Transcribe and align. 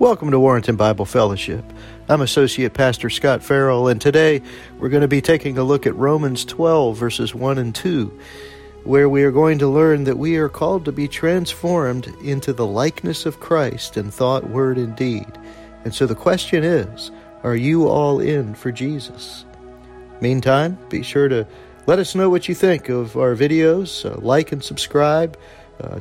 Welcome 0.00 0.30
to 0.30 0.40
Warrenton 0.40 0.76
Bible 0.76 1.04
Fellowship. 1.04 1.62
I'm 2.08 2.22
Associate 2.22 2.72
Pastor 2.72 3.10
Scott 3.10 3.42
Farrell, 3.42 3.86
and 3.86 4.00
today 4.00 4.40
we're 4.78 4.88
going 4.88 5.02
to 5.02 5.08
be 5.08 5.20
taking 5.20 5.58
a 5.58 5.62
look 5.62 5.86
at 5.86 5.94
Romans 5.94 6.46
12, 6.46 6.96
verses 6.96 7.34
1 7.34 7.58
and 7.58 7.74
2, 7.74 8.06
where 8.84 9.10
we 9.10 9.22
are 9.24 9.30
going 9.30 9.58
to 9.58 9.68
learn 9.68 10.04
that 10.04 10.16
we 10.16 10.38
are 10.38 10.48
called 10.48 10.86
to 10.86 10.90
be 10.90 11.06
transformed 11.06 12.06
into 12.24 12.54
the 12.54 12.64
likeness 12.64 13.26
of 13.26 13.40
Christ 13.40 13.98
in 13.98 14.10
thought, 14.10 14.48
word, 14.48 14.78
and 14.78 14.96
deed. 14.96 15.30
And 15.84 15.94
so 15.94 16.06
the 16.06 16.14
question 16.14 16.64
is 16.64 17.10
are 17.42 17.54
you 17.54 17.86
all 17.86 18.20
in 18.20 18.54
for 18.54 18.72
Jesus? 18.72 19.44
Meantime, 20.22 20.78
be 20.88 21.02
sure 21.02 21.28
to 21.28 21.46
let 21.86 21.98
us 21.98 22.14
know 22.14 22.30
what 22.30 22.48
you 22.48 22.54
think 22.54 22.88
of 22.88 23.18
our 23.18 23.36
videos, 23.36 24.10
uh, 24.10 24.18
like 24.22 24.50
and 24.50 24.64
subscribe. 24.64 25.38
Uh, 25.78 26.00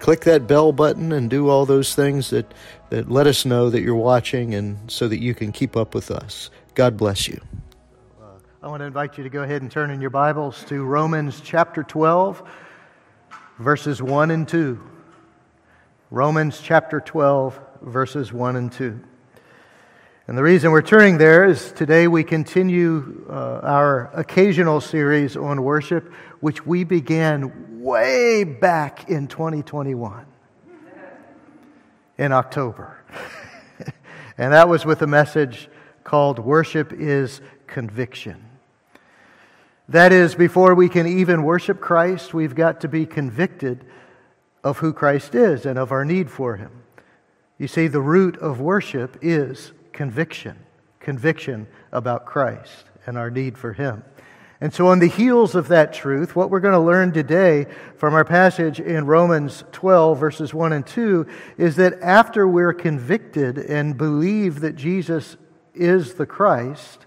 click 0.00 0.22
that 0.22 0.46
bell 0.46 0.72
button 0.72 1.12
and 1.12 1.30
do 1.30 1.48
all 1.48 1.64
those 1.64 1.94
things 1.94 2.30
that, 2.30 2.52
that 2.90 3.08
let 3.08 3.26
us 3.26 3.44
know 3.44 3.70
that 3.70 3.82
you're 3.82 3.94
watching 3.94 4.54
and 4.54 4.90
so 4.90 5.08
that 5.08 5.20
you 5.20 5.34
can 5.34 5.52
keep 5.52 5.76
up 5.76 5.94
with 5.94 6.10
us. 6.10 6.50
God 6.74 6.96
bless 6.96 7.28
you. 7.28 7.40
Uh, 8.20 8.26
I 8.62 8.68
want 8.68 8.80
to 8.80 8.84
invite 8.84 9.16
you 9.16 9.24
to 9.24 9.30
go 9.30 9.42
ahead 9.42 9.62
and 9.62 9.70
turn 9.70 9.90
in 9.90 10.00
your 10.00 10.10
Bibles 10.10 10.64
to 10.64 10.84
Romans 10.84 11.40
chapter 11.42 11.84
12, 11.84 12.42
verses 13.58 14.02
1 14.02 14.32
and 14.32 14.46
2. 14.46 14.80
Romans 16.10 16.60
chapter 16.60 17.00
12, 17.00 17.60
verses 17.82 18.32
1 18.32 18.56
and 18.56 18.72
2. 18.72 19.00
And 20.26 20.36
the 20.36 20.42
reason 20.42 20.72
we're 20.72 20.82
turning 20.82 21.18
there 21.18 21.44
is 21.44 21.70
today 21.72 22.08
we 22.08 22.24
continue 22.24 23.24
uh, 23.30 23.60
our 23.62 24.10
occasional 24.14 24.80
series 24.80 25.36
on 25.36 25.62
worship, 25.62 26.12
which 26.40 26.66
we 26.66 26.82
began 26.82 27.82
way 27.82 28.42
back 28.42 29.08
in 29.08 29.28
2021 29.28 30.26
in 32.20 32.32
October. 32.32 33.02
and 34.38 34.52
that 34.52 34.68
was 34.68 34.84
with 34.84 35.00
a 35.00 35.06
message 35.06 35.68
called 36.04 36.38
Worship 36.38 36.92
is 36.92 37.40
Conviction. 37.66 38.44
That 39.88 40.12
is, 40.12 40.34
before 40.34 40.74
we 40.74 40.90
can 40.90 41.06
even 41.06 41.42
worship 41.42 41.80
Christ, 41.80 42.34
we've 42.34 42.54
got 42.54 42.82
to 42.82 42.88
be 42.88 43.06
convicted 43.06 43.86
of 44.62 44.78
who 44.78 44.92
Christ 44.92 45.34
is 45.34 45.64
and 45.64 45.78
of 45.78 45.90
our 45.92 46.04
need 46.04 46.30
for 46.30 46.56
Him. 46.56 46.82
You 47.58 47.66
see, 47.66 47.88
the 47.88 48.02
root 48.02 48.36
of 48.36 48.60
worship 48.60 49.18
is 49.22 49.72
conviction 49.92 50.58
conviction 51.00 51.66
about 51.92 52.26
Christ 52.26 52.84
and 53.06 53.16
our 53.16 53.30
need 53.30 53.56
for 53.56 53.72
Him. 53.72 54.04
And 54.62 54.74
so, 54.74 54.88
on 54.88 54.98
the 54.98 55.08
heels 55.08 55.54
of 55.54 55.68
that 55.68 55.94
truth, 55.94 56.36
what 56.36 56.50
we're 56.50 56.60
going 56.60 56.74
to 56.74 56.80
learn 56.80 57.12
today 57.12 57.66
from 57.96 58.12
our 58.12 58.26
passage 58.26 58.78
in 58.78 59.06
Romans 59.06 59.64
12, 59.72 60.18
verses 60.18 60.52
1 60.52 60.74
and 60.74 60.86
2, 60.86 61.26
is 61.56 61.76
that 61.76 62.00
after 62.02 62.46
we're 62.46 62.74
convicted 62.74 63.56
and 63.56 63.96
believe 63.96 64.60
that 64.60 64.76
Jesus 64.76 65.38
is 65.74 66.14
the 66.14 66.26
Christ, 66.26 67.06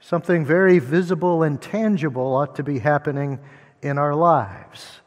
something 0.00 0.44
very 0.44 0.78
visible 0.78 1.42
and 1.42 1.62
tangible 1.62 2.34
ought 2.34 2.56
to 2.56 2.62
be 2.62 2.78
happening 2.78 3.40
in 3.80 3.96
our 3.96 4.14
lives 4.14 5.00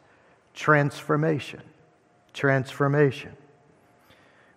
transformation. 0.55 1.61
Transformation. 2.33 3.35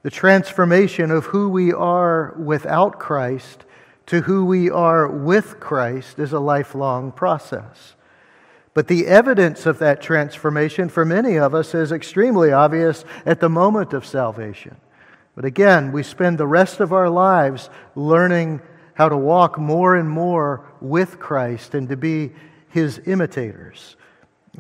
The 0.02 0.10
transformation 0.10 1.10
of 1.10 1.26
who 1.26 1.48
we 1.48 1.72
are 1.72 2.34
without 2.38 2.98
Christ 2.98 3.64
to 4.06 4.22
who 4.22 4.44
we 4.44 4.70
are 4.70 5.08
with 5.08 5.60
Christ 5.60 6.18
is 6.18 6.32
a 6.32 6.40
lifelong 6.40 7.12
process. 7.12 7.94
But 8.72 8.88
the 8.88 9.06
evidence 9.06 9.66
of 9.66 9.78
that 9.78 10.02
transformation 10.02 10.88
for 10.88 11.04
many 11.04 11.36
of 11.36 11.54
us 11.54 11.74
is 11.74 11.92
extremely 11.92 12.52
obvious 12.52 13.04
at 13.24 13.40
the 13.40 13.48
moment 13.48 13.92
of 13.92 14.04
salvation. 14.04 14.76
But 15.34 15.44
again, 15.44 15.92
we 15.92 16.02
spend 16.02 16.38
the 16.38 16.46
rest 16.46 16.80
of 16.80 16.92
our 16.92 17.08
lives 17.08 17.70
learning 17.94 18.60
how 18.94 19.08
to 19.08 19.16
walk 19.16 19.58
more 19.58 19.96
and 19.96 20.08
more 20.08 20.64
with 20.80 21.18
Christ 21.18 21.74
and 21.74 21.88
to 21.88 21.96
be 21.96 22.32
his 22.68 23.00
imitators 23.06 23.96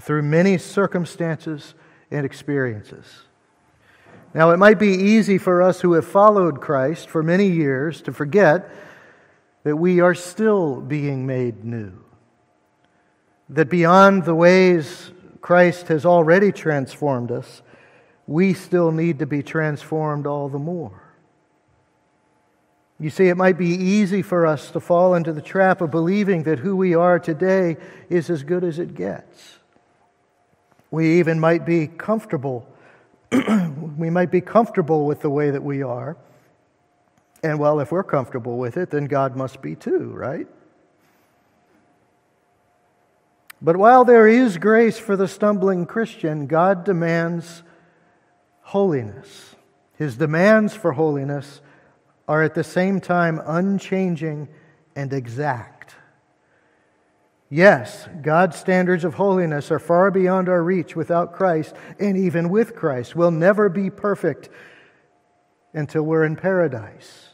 through 0.00 0.22
many 0.22 0.58
circumstances 0.58 1.74
and 2.10 2.26
experiences. 2.26 3.04
Now, 4.34 4.50
it 4.50 4.58
might 4.58 4.78
be 4.78 4.88
easy 4.88 5.38
for 5.38 5.62
us 5.62 5.80
who 5.80 5.94
have 5.94 6.06
followed 6.06 6.60
Christ 6.60 7.08
for 7.08 7.22
many 7.22 7.48
years 7.48 8.02
to 8.02 8.12
forget 8.12 8.70
that 9.66 9.74
we 9.74 9.98
are 9.98 10.14
still 10.14 10.80
being 10.80 11.26
made 11.26 11.64
new. 11.64 11.90
That 13.48 13.68
beyond 13.68 14.24
the 14.24 14.32
ways 14.32 15.10
Christ 15.40 15.88
has 15.88 16.06
already 16.06 16.52
transformed 16.52 17.32
us, 17.32 17.62
we 18.28 18.54
still 18.54 18.92
need 18.92 19.18
to 19.18 19.26
be 19.26 19.42
transformed 19.42 20.24
all 20.24 20.48
the 20.48 20.60
more. 20.60 21.02
You 23.00 23.10
see, 23.10 23.26
it 23.26 23.36
might 23.36 23.58
be 23.58 23.70
easy 23.70 24.22
for 24.22 24.46
us 24.46 24.70
to 24.70 24.78
fall 24.78 25.16
into 25.16 25.32
the 25.32 25.42
trap 25.42 25.80
of 25.80 25.90
believing 25.90 26.44
that 26.44 26.60
who 26.60 26.76
we 26.76 26.94
are 26.94 27.18
today 27.18 27.76
is 28.08 28.30
as 28.30 28.44
good 28.44 28.62
as 28.62 28.78
it 28.78 28.94
gets. 28.94 29.58
We 30.92 31.18
even 31.18 31.40
might 31.40 31.66
be 31.66 31.88
comfortable. 31.88 32.68
we 33.98 34.10
might 34.10 34.30
be 34.30 34.42
comfortable 34.42 35.06
with 35.06 35.22
the 35.22 35.30
way 35.30 35.50
that 35.50 35.64
we 35.64 35.82
are 35.82 36.16
and 37.46 37.58
well, 37.58 37.80
if 37.80 37.92
we're 37.92 38.04
comfortable 38.04 38.58
with 38.58 38.76
it, 38.76 38.90
then 38.90 39.06
God 39.06 39.36
must 39.36 39.62
be 39.62 39.74
too, 39.74 40.10
right? 40.12 40.46
But 43.62 43.76
while 43.76 44.04
there 44.04 44.28
is 44.28 44.58
grace 44.58 44.98
for 44.98 45.16
the 45.16 45.28
stumbling 45.28 45.86
Christian, 45.86 46.46
God 46.46 46.84
demands 46.84 47.62
holiness. 48.60 49.54
His 49.96 50.16
demands 50.16 50.74
for 50.74 50.92
holiness 50.92 51.60
are 52.28 52.42
at 52.42 52.54
the 52.54 52.64
same 52.64 53.00
time 53.00 53.40
unchanging 53.44 54.48
and 54.94 55.12
exact. 55.12 55.94
Yes, 57.48 58.08
God's 58.22 58.56
standards 58.56 59.04
of 59.04 59.14
holiness 59.14 59.70
are 59.70 59.78
far 59.78 60.10
beyond 60.10 60.48
our 60.48 60.62
reach 60.62 60.96
without 60.96 61.32
Christ, 61.32 61.74
and 62.00 62.16
even 62.16 62.48
with 62.48 62.74
Christ. 62.74 63.14
We'll 63.14 63.30
never 63.30 63.68
be 63.68 63.88
perfect 63.88 64.48
until 65.72 66.02
we're 66.02 66.24
in 66.24 66.34
paradise. 66.34 67.28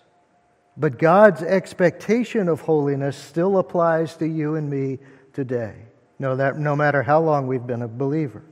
But 0.77 0.99
God's 0.99 1.43
expectation 1.43 2.49
of 2.49 2.62
holiness 2.62 3.16
still 3.16 3.59
applies 3.59 4.16
to 4.16 4.27
you 4.27 4.55
and 4.55 4.71
me 4.71 4.99
today, 5.33 5.75
no, 6.19 6.37
that, 6.37 6.59
no 6.59 6.75
matter 6.75 7.03
how 7.03 7.21
long 7.21 7.47
we've 7.47 7.66
been 7.66 7.83
a 7.83 7.88
believer. 7.88 8.43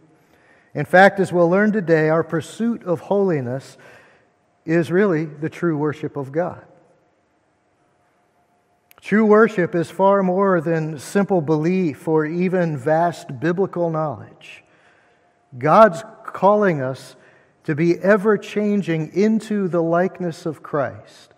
In 0.75 0.85
fact, 0.85 1.19
as 1.19 1.33
we'll 1.33 1.49
learn 1.49 1.73
today, 1.73 2.09
our 2.09 2.23
pursuit 2.23 2.85
of 2.85 3.01
holiness 3.01 3.77
is 4.65 4.91
really 4.91 5.25
the 5.25 5.49
true 5.49 5.77
worship 5.77 6.17
of 6.17 6.31
God. 6.31 6.65
True 9.01 9.25
worship 9.25 9.75
is 9.75 9.91
far 9.91 10.23
more 10.23 10.61
than 10.61 10.99
simple 10.99 11.41
belief 11.41 12.07
or 12.07 12.27
even 12.27 12.77
vast 12.77 13.41
biblical 13.41 13.89
knowledge. 13.89 14.63
God's 15.57 16.05
calling 16.25 16.83
us 16.83 17.17
to 17.65 17.75
be 17.75 17.99
ever 17.99 18.37
changing 18.37 19.13
into 19.15 19.69
the 19.69 19.83
likeness 19.83 20.45
of 20.45 20.63
Christ. 20.63 21.33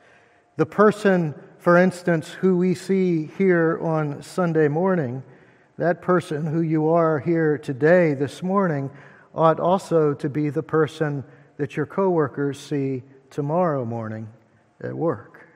The 0.63 0.67
person, 0.67 1.35
for 1.59 1.77
instance, 1.77 2.29
who 2.29 2.57
we 2.57 2.77
see 2.77 3.27
here 3.37 3.81
on 3.83 4.23
Sunday 4.23 4.69
morning, 4.69 5.25
that 5.77 6.01
person 6.01 6.47
who 6.47 6.61
you 6.61 6.89
are 6.89 7.19
here 7.19 7.59
today, 7.59 8.15
this 8.15 8.45
morning, 8.45 8.89
ought 9.35 9.59
also 9.59 10.15
to 10.15 10.29
be 10.29 10.51
the 10.51 10.63
person 10.63 11.25
that 11.57 11.77
your 11.77 11.85
coworkers 11.85 12.61
see 12.61 13.03
tomorrow 13.29 13.85
morning 13.85 14.29
at 14.81 14.95
work. 14.95 15.49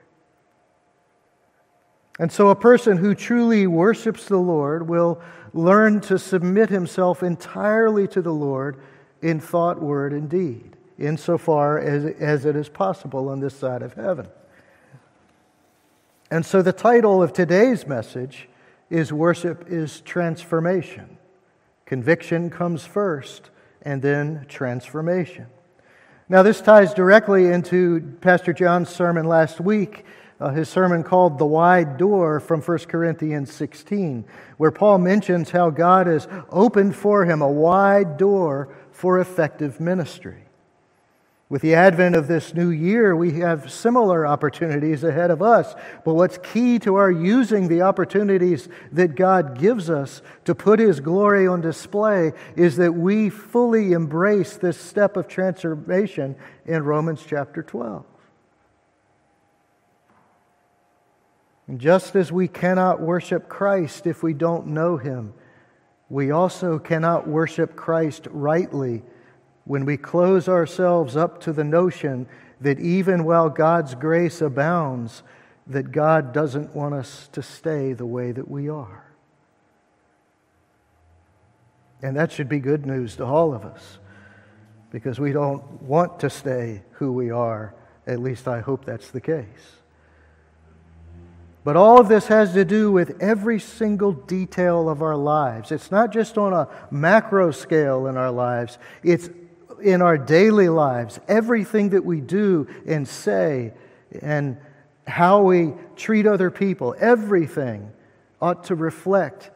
And 2.18 2.32
so, 2.32 2.48
a 2.48 2.56
person 2.56 2.96
who 2.96 3.14
truly 3.14 3.68
worships 3.68 4.26
the 4.26 4.38
Lord 4.38 4.88
will 4.88 5.22
learn 5.52 6.00
to 6.00 6.18
submit 6.18 6.68
himself 6.68 7.22
entirely 7.22 8.08
to 8.08 8.20
the 8.20 8.34
Lord 8.34 8.80
in 9.22 9.38
thought, 9.38 9.80
word, 9.80 10.12
and 10.12 10.28
deed, 10.28 10.76
insofar 10.98 11.78
as, 11.78 12.06
as 12.18 12.44
it 12.44 12.56
is 12.56 12.68
possible 12.68 13.28
on 13.28 13.38
this 13.38 13.54
side 13.54 13.82
of 13.82 13.94
heaven. 13.94 14.26
And 16.30 16.44
so 16.44 16.60
the 16.60 16.72
title 16.72 17.22
of 17.22 17.32
today's 17.32 17.86
message 17.86 18.48
is 18.90 19.12
Worship 19.12 19.66
is 19.68 20.00
Transformation. 20.00 21.18
Conviction 21.84 22.50
comes 22.50 22.84
first, 22.84 23.50
and 23.82 24.02
then 24.02 24.44
transformation. 24.48 25.46
Now, 26.28 26.42
this 26.42 26.60
ties 26.60 26.92
directly 26.92 27.46
into 27.46 28.16
Pastor 28.20 28.52
John's 28.52 28.88
sermon 28.88 29.26
last 29.26 29.60
week, 29.60 30.04
uh, 30.40 30.50
his 30.50 30.68
sermon 30.68 31.04
called 31.04 31.38
The 31.38 31.46
Wide 31.46 31.96
Door 31.96 32.40
from 32.40 32.60
1 32.60 32.78
Corinthians 32.78 33.52
16, 33.52 34.24
where 34.56 34.72
Paul 34.72 34.98
mentions 34.98 35.50
how 35.50 35.70
God 35.70 36.08
has 36.08 36.26
opened 36.50 36.96
for 36.96 37.24
him 37.24 37.40
a 37.40 37.48
wide 37.48 38.16
door 38.16 38.68
for 38.90 39.20
effective 39.20 39.78
ministry. 39.78 40.45
With 41.48 41.62
the 41.62 41.76
advent 41.76 42.16
of 42.16 42.26
this 42.26 42.54
new 42.54 42.70
year, 42.70 43.14
we 43.14 43.38
have 43.38 43.70
similar 43.70 44.26
opportunities 44.26 45.04
ahead 45.04 45.30
of 45.30 45.42
us. 45.42 45.76
But 46.04 46.14
what's 46.14 46.38
key 46.38 46.80
to 46.80 46.96
our 46.96 47.10
using 47.10 47.68
the 47.68 47.82
opportunities 47.82 48.68
that 48.90 49.14
God 49.14 49.56
gives 49.56 49.88
us 49.88 50.22
to 50.44 50.56
put 50.56 50.80
His 50.80 50.98
glory 50.98 51.46
on 51.46 51.60
display 51.60 52.32
is 52.56 52.76
that 52.78 52.94
we 52.94 53.30
fully 53.30 53.92
embrace 53.92 54.56
this 54.56 54.76
step 54.76 55.16
of 55.16 55.28
transformation 55.28 56.34
in 56.64 56.82
Romans 56.82 57.24
chapter 57.24 57.62
12. 57.62 58.04
And 61.68 61.80
just 61.80 62.16
as 62.16 62.32
we 62.32 62.48
cannot 62.48 63.00
worship 63.00 63.48
Christ 63.48 64.08
if 64.08 64.20
we 64.20 64.34
don't 64.34 64.68
know 64.68 64.96
Him, 64.96 65.32
we 66.08 66.32
also 66.32 66.80
cannot 66.80 67.28
worship 67.28 67.76
Christ 67.76 68.26
rightly 68.32 69.04
when 69.66 69.84
we 69.84 69.96
close 69.96 70.48
ourselves 70.48 71.16
up 71.16 71.40
to 71.42 71.52
the 71.52 71.64
notion 71.64 72.26
that 72.60 72.80
even 72.80 73.24
while 73.24 73.50
God's 73.50 73.94
grace 73.94 74.40
abounds, 74.40 75.22
that 75.66 75.90
God 75.92 76.32
doesn't 76.32 76.74
want 76.74 76.94
us 76.94 77.28
to 77.32 77.42
stay 77.42 77.92
the 77.92 78.06
way 78.06 78.32
that 78.32 78.48
we 78.48 78.68
are. 78.68 79.04
And 82.00 82.16
that 82.16 82.30
should 82.30 82.48
be 82.48 82.60
good 82.60 82.86
news 82.86 83.16
to 83.16 83.24
all 83.24 83.52
of 83.52 83.64
us 83.64 83.98
because 84.90 85.18
we 85.18 85.32
don't 85.32 85.82
want 85.82 86.20
to 86.20 86.30
stay 86.30 86.82
who 86.92 87.12
we 87.12 87.30
are. 87.30 87.74
At 88.06 88.20
least 88.20 88.46
I 88.46 88.60
hope 88.60 88.84
that's 88.84 89.10
the 89.10 89.20
case. 89.20 89.46
But 91.64 91.74
all 91.76 91.98
of 91.98 92.06
this 92.06 92.28
has 92.28 92.52
to 92.52 92.64
do 92.64 92.92
with 92.92 93.20
every 93.20 93.58
single 93.58 94.12
detail 94.12 94.88
of 94.88 95.02
our 95.02 95.16
lives. 95.16 95.72
It's 95.72 95.90
not 95.90 96.12
just 96.12 96.38
on 96.38 96.52
a 96.52 96.68
macro 96.92 97.50
scale 97.50 98.06
in 98.06 98.16
our 98.16 98.30
lives, 98.30 98.78
it's 99.02 99.28
in 99.82 100.02
our 100.02 100.18
daily 100.18 100.68
lives. 100.68 101.18
Everything 101.28 101.90
that 101.90 102.04
we 102.04 102.20
do 102.20 102.66
and 102.86 103.06
say 103.06 103.72
and 104.22 104.56
how 105.06 105.42
we 105.42 105.72
treat 105.94 106.26
other 106.26 106.50
people, 106.50 106.94
everything 106.98 107.92
ought 108.40 108.64
to 108.64 108.74
reflect 108.74 109.50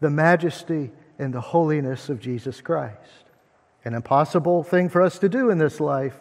the 0.00 0.10
majesty 0.10 0.90
and 1.18 1.32
the 1.32 1.40
holiness 1.40 2.08
of 2.08 2.20
Jesus 2.20 2.60
Christ. 2.60 3.24
An 3.84 3.94
impossible 3.94 4.62
thing 4.62 4.88
for 4.88 5.02
us 5.02 5.18
to 5.20 5.28
do 5.28 5.50
in 5.50 5.58
this 5.58 5.80
life, 5.80 6.20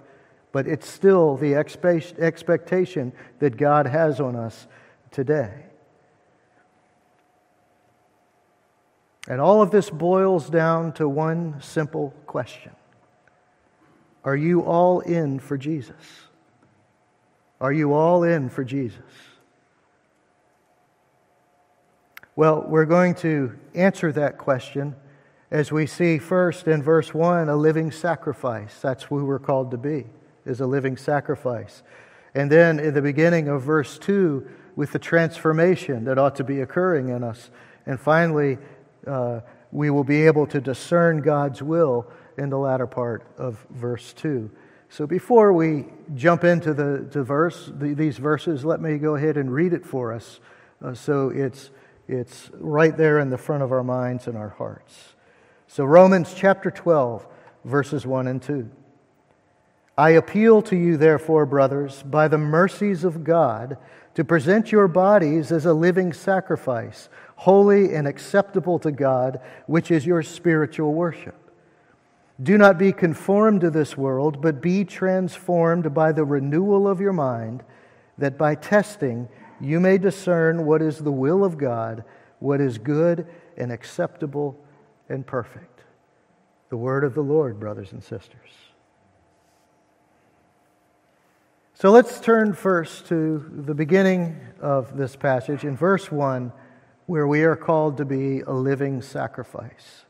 but 0.51 0.67
it's 0.67 0.87
still 0.87 1.35
the 1.35 1.55
expectation 1.55 3.11
that 3.39 3.57
God 3.57 3.87
has 3.87 4.19
on 4.19 4.35
us 4.35 4.67
today. 5.11 5.65
And 9.27 9.41
all 9.41 9.61
of 9.61 9.71
this 9.71 9.89
boils 9.89 10.49
down 10.49 10.93
to 10.93 11.09
one 11.09 11.59
simple 11.59 12.13
question 12.27 12.71
Are 14.25 14.35
you 14.35 14.61
all 14.61 15.01
in 15.01 15.39
for 15.39 15.57
Jesus? 15.57 15.95
Are 17.61 17.71
you 17.71 17.93
all 17.93 18.23
in 18.23 18.49
for 18.49 18.63
Jesus? 18.63 18.99
Well, 22.35 22.65
we're 22.67 22.85
going 22.85 23.15
to 23.15 23.57
answer 23.73 24.11
that 24.11 24.37
question 24.37 24.95
as 25.51 25.71
we 25.71 25.85
see 25.85 26.17
first 26.17 26.67
in 26.67 26.83
verse 26.83 27.13
1 27.13 27.47
a 27.47 27.55
living 27.55 27.91
sacrifice. 27.91 28.77
That's 28.81 29.03
who 29.03 29.23
we're 29.23 29.39
called 29.39 29.71
to 29.71 29.77
be, 29.77 30.05
is 30.45 30.59
a 30.59 30.65
living 30.65 30.97
sacrifice. 30.97 31.83
And 32.33 32.51
then 32.51 32.79
in 32.79 32.93
the 32.93 33.01
beginning 33.01 33.47
of 33.47 33.61
verse 33.61 33.97
2, 33.99 34.45
with 34.75 34.91
the 34.91 34.99
transformation 34.99 36.03
that 36.05 36.17
ought 36.17 36.35
to 36.35 36.43
be 36.43 36.59
occurring 36.59 37.09
in 37.09 37.23
us. 37.23 37.49
And 37.85 37.99
finally, 37.99 38.57
uh, 39.07 39.41
we 39.71 39.89
will 39.89 40.03
be 40.03 40.25
able 40.25 40.47
to 40.47 40.59
discern 40.59 41.21
God's 41.21 41.61
will 41.61 42.11
in 42.37 42.49
the 42.49 42.57
latter 42.57 42.87
part 42.87 43.23
of 43.37 43.65
verse 43.69 44.13
2. 44.13 44.49
So 44.89 45.07
before 45.07 45.53
we 45.53 45.85
jump 46.13 46.43
into 46.43 46.73
the, 46.73 47.07
the 47.09 47.23
verse, 47.23 47.71
the, 47.73 47.93
these 47.93 48.17
verses, 48.17 48.63
let 48.63 48.81
me 48.81 48.97
go 48.97 49.15
ahead 49.15 49.37
and 49.37 49.51
read 49.51 49.73
it 49.73 49.85
for 49.85 50.13
us 50.13 50.39
uh, 50.83 50.93
so 50.93 51.29
it's 51.29 51.71
it's 52.07 52.51
right 52.53 52.95
there 52.95 53.19
in 53.19 53.29
the 53.29 53.37
front 53.37 53.63
of 53.63 53.71
our 53.71 53.83
minds 53.83 54.27
and 54.27 54.37
our 54.37 54.49
hearts. 54.49 55.15
So, 55.67 55.83
Romans 55.83 56.33
chapter 56.35 56.69
12, 56.69 57.25
verses 57.63 58.05
1 58.05 58.27
and 58.27 58.41
2. 58.41 58.69
I 59.97 60.11
appeal 60.11 60.61
to 60.63 60.75
you, 60.75 60.97
therefore, 60.97 61.45
brothers, 61.45 62.03
by 62.03 62.27
the 62.27 62.37
mercies 62.37 63.03
of 63.03 63.23
God, 63.23 63.77
to 64.13 64.23
present 64.23 64.71
your 64.71 64.87
bodies 64.87 65.51
as 65.51 65.65
a 65.65 65.73
living 65.73 66.13
sacrifice, 66.13 67.09
holy 67.37 67.93
and 67.93 68.07
acceptable 68.07 68.77
to 68.79 68.91
God, 68.91 69.41
which 69.65 69.89
is 69.89 70.05
your 70.05 70.21
spiritual 70.21 70.93
worship. 70.93 71.35
Do 72.41 72.57
not 72.57 72.77
be 72.77 72.91
conformed 72.91 73.61
to 73.61 73.69
this 73.69 73.97
world, 73.97 74.41
but 74.41 74.61
be 74.61 74.83
transformed 74.83 75.93
by 75.93 76.11
the 76.11 76.25
renewal 76.25 76.87
of 76.87 76.99
your 76.99 77.13
mind, 77.13 77.63
that 78.17 78.37
by 78.37 78.55
testing 78.55 79.29
you 79.61 79.79
may 79.79 79.97
discern 79.97 80.65
what 80.65 80.81
is 80.81 80.99
the 80.99 81.11
will 81.11 81.45
of 81.45 81.57
God, 81.57 82.03
what 82.39 82.59
is 82.59 82.77
good 82.77 83.25
and 83.57 83.71
acceptable 83.71 84.59
and 85.07 85.25
perfect. 85.25 85.83
The 86.69 86.77
word 86.77 87.05
of 87.05 87.13
the 87.13 87.21
Lord, 87.21 87.59
brothers 87.59 87.93
and 87.93 88.03
sisters. 88.03 88.51
So 91.73 91.91
let's 91.91 92.19
turn 92.19 92.53
first 92.53 93.07
to 93.07 93.49
the 93.65 93.73
beginning 93.73 94.39
of 94.61 94.97
this 94.97 95.15
passage 95.15 95.63
in 95.63 95.75
verse 95.77 96.11
1, 96.11 96.51
where 97.05 97.27
we 97.27 97.43
are 97.43 97.55
called 97.55 97.97
to 97.97 98.05
be 98.05 98.41
a 98.41 98.53
living 98.53 99.01
sacrifice. 99.01 100.05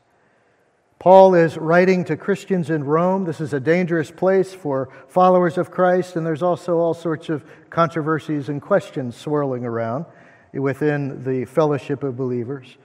Paul 0.98 1.34
is 1.34 1.58
writing 1.58 2.04
to 2.06 2.16
Christians 2.16 2.70
in 2.70 2.82
Rome. 2.82 3.24
This 3.24 3.40
is 3.40 3.52
a 3.52 3.60
dangerous 3.60 4.10
place 4.10 4.54
for 4.54 4.88
followers 5.08 5.58
of 5.58 5.70
Christ, 5.70 6.16
and 6.16 6.24
there's 6.24 6.42
also 6.42 6.78
all 6.78 6.94
sorts 6.94 7.28
of 7.28 7.44
controversies 7.68 8.48
and 8.48 8.62
questions 8.62 9.14
swirling 9.14 9.64
around 9.64 10.06
within 10.54 11.22
the 11.22 11.44
fellowship 11.44 12.02
of 12.02 12.16
believers. 12.16 12.78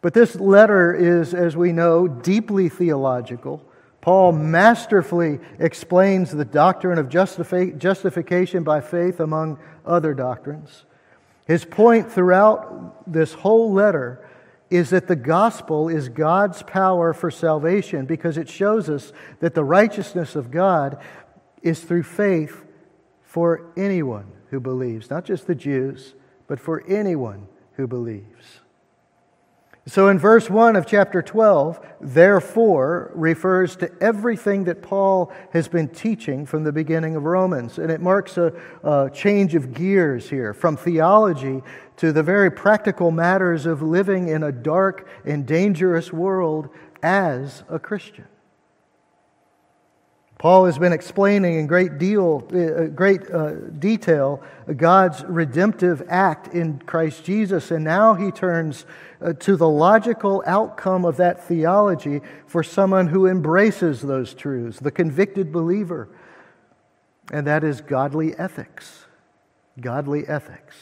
But 0.00 0.14
this 0.14 0.34
letter 0.36 0.94
is, 0.94 1.34
as 1.34 1.56
we 1.56 1.72
know, 1.72 2.08
deeply 2.08 2.70
theological. 2.70 3.62
Paul 4.00 4.32
masterfully 4.32 5.40
explains 5.58 6.30
the 6.30 6.46
doctrine 6.46 6.98
of 6.98 7.10
justifi- 7.10 7.76
justification 7.76 8.62
by 8.64 8.80
faith, 8.80 9.20
among 9.20 9.58
other 9.84 10.14
doctrines. 10.14 10.86
His 11.46 11.66
point 11.66 12.10
throughout 12.10 13.12
this 13.12 13.34
whole 13.34 13.72
letter 13.72 14.26
is 14.70 14.90
that 14.90 15.08
the 15.08 15.16
gospel 15.16 15.88
is 15.88 16.08
God's 16.08 16.62
power 16.62 17.12
for 17.12 17.30
salvation 17.30 18.06
because 18.06 18.38
it 18.38 18.48
shows 18.48 18.88
us 18.88 19.12
that 19.40 19.54
the 19.54 19.64
righteousness 19.64 20.36
of 20.36 20.50
God 20.50 21.02
is 21.62 21.80
through 21.80 22.04
faith 22.04 22.64
for 23.22 23.72
anyone 23.76 24.30
who 24.50 24.60
believes, 24.60 25.10
not 25.10 25.24
just 25.24 25.46
the 25.46 25.54
Jews, 25.54 26.14
but 26.46 26.60
for 26.60 26.84
anyone 26.88 27.48
who 27.72 27.86
believes. 27.86 28.59
So 29.86 30.08
in 30.08 30.18
verse 30.18 30.50
1 30.50 30.76
of 30.76 30.86
chapter 30.86 31.22
12, 31.22 31.80
therefore 32.00 33.10
refers 33.14 33.76
to 33.76 33.90
everything 34.00 34.64
that 34.64 34.82
Paul 34.82 35.32
has 35.52 35.68
been 35.68 35.88
teaching 35.88 36.44
from 36.44 36.64
the 36.64 36.72
beginning 36.72 37.16
of 37.16 37.24
Romans. 37.24 37.78
And 37.78 37.90
it 37.90 38.00
marks 38.00 38.36
a, 38.36 38.52
a, 38.84 39.10
change 39.12 39.54
of 39.54 39.72
gears 39.72 40.28
here 40.28 40.52
from 40.52 40.76
theology 40.76 41.62
to 41.96 42.12
the 42.12 42.22
very 42.22 42.50
practical 42.50 43.10
matters 43.10 43.64
of 43.64 43.80
living 43.80 44.28
in 44.28 44.42
a 44.42 44.52
dark 44.52 45.08
and 45.24 45.46
dangerous 45.46 46.12
world 46.12 46.68
as 47.02 47.64
a 47.68 47.78
Christian. 47.78 48.26
Paul 50.40 50.64
has 50.64 50.78
been 50.78 50.94
explaining 50.94 51.58
in 51.58 51.66
great 51.66 51.98
deal, 51.98 52.42
uh, 52.54 52.84
great 52.86 53.30
uh, 53.30 53.56
detail 53.78 54.42
God's 54.74 55.22
redemptive 55.24 56.02
act 56.08 56.54
in 56.54 56.78
Christ 56.78 57.24
Jesus, 57.24 57.70
and 57.70 57.84
now 57.84 58.14
he 58.14 58.30
turns 58.30 58.86
uh, 59.20 59.34
to 59.34 59.54
the 59.54 59.68
logical 59.68 60.42
outcome 60.46 61.04
of 61.04 61.18
that 61.18 61.46
theology 61.46 62.22
for 62.46 62.62
someone 62.62 63.08
who 63.08 63.26
embraces 63.26 64.00
those 64.00 64.32
truths, 64.32 64.80
the 64.80 64.90
convicted 64.90 65.52
believer, 65.52 66.08
and 67.30 67.46
that 67.46 67.62
is 67.62 67.82
godly 67.82 68.34
ethics. 68.38 69.04
Godly 69.78 70.26
ethics. 70.26 70.74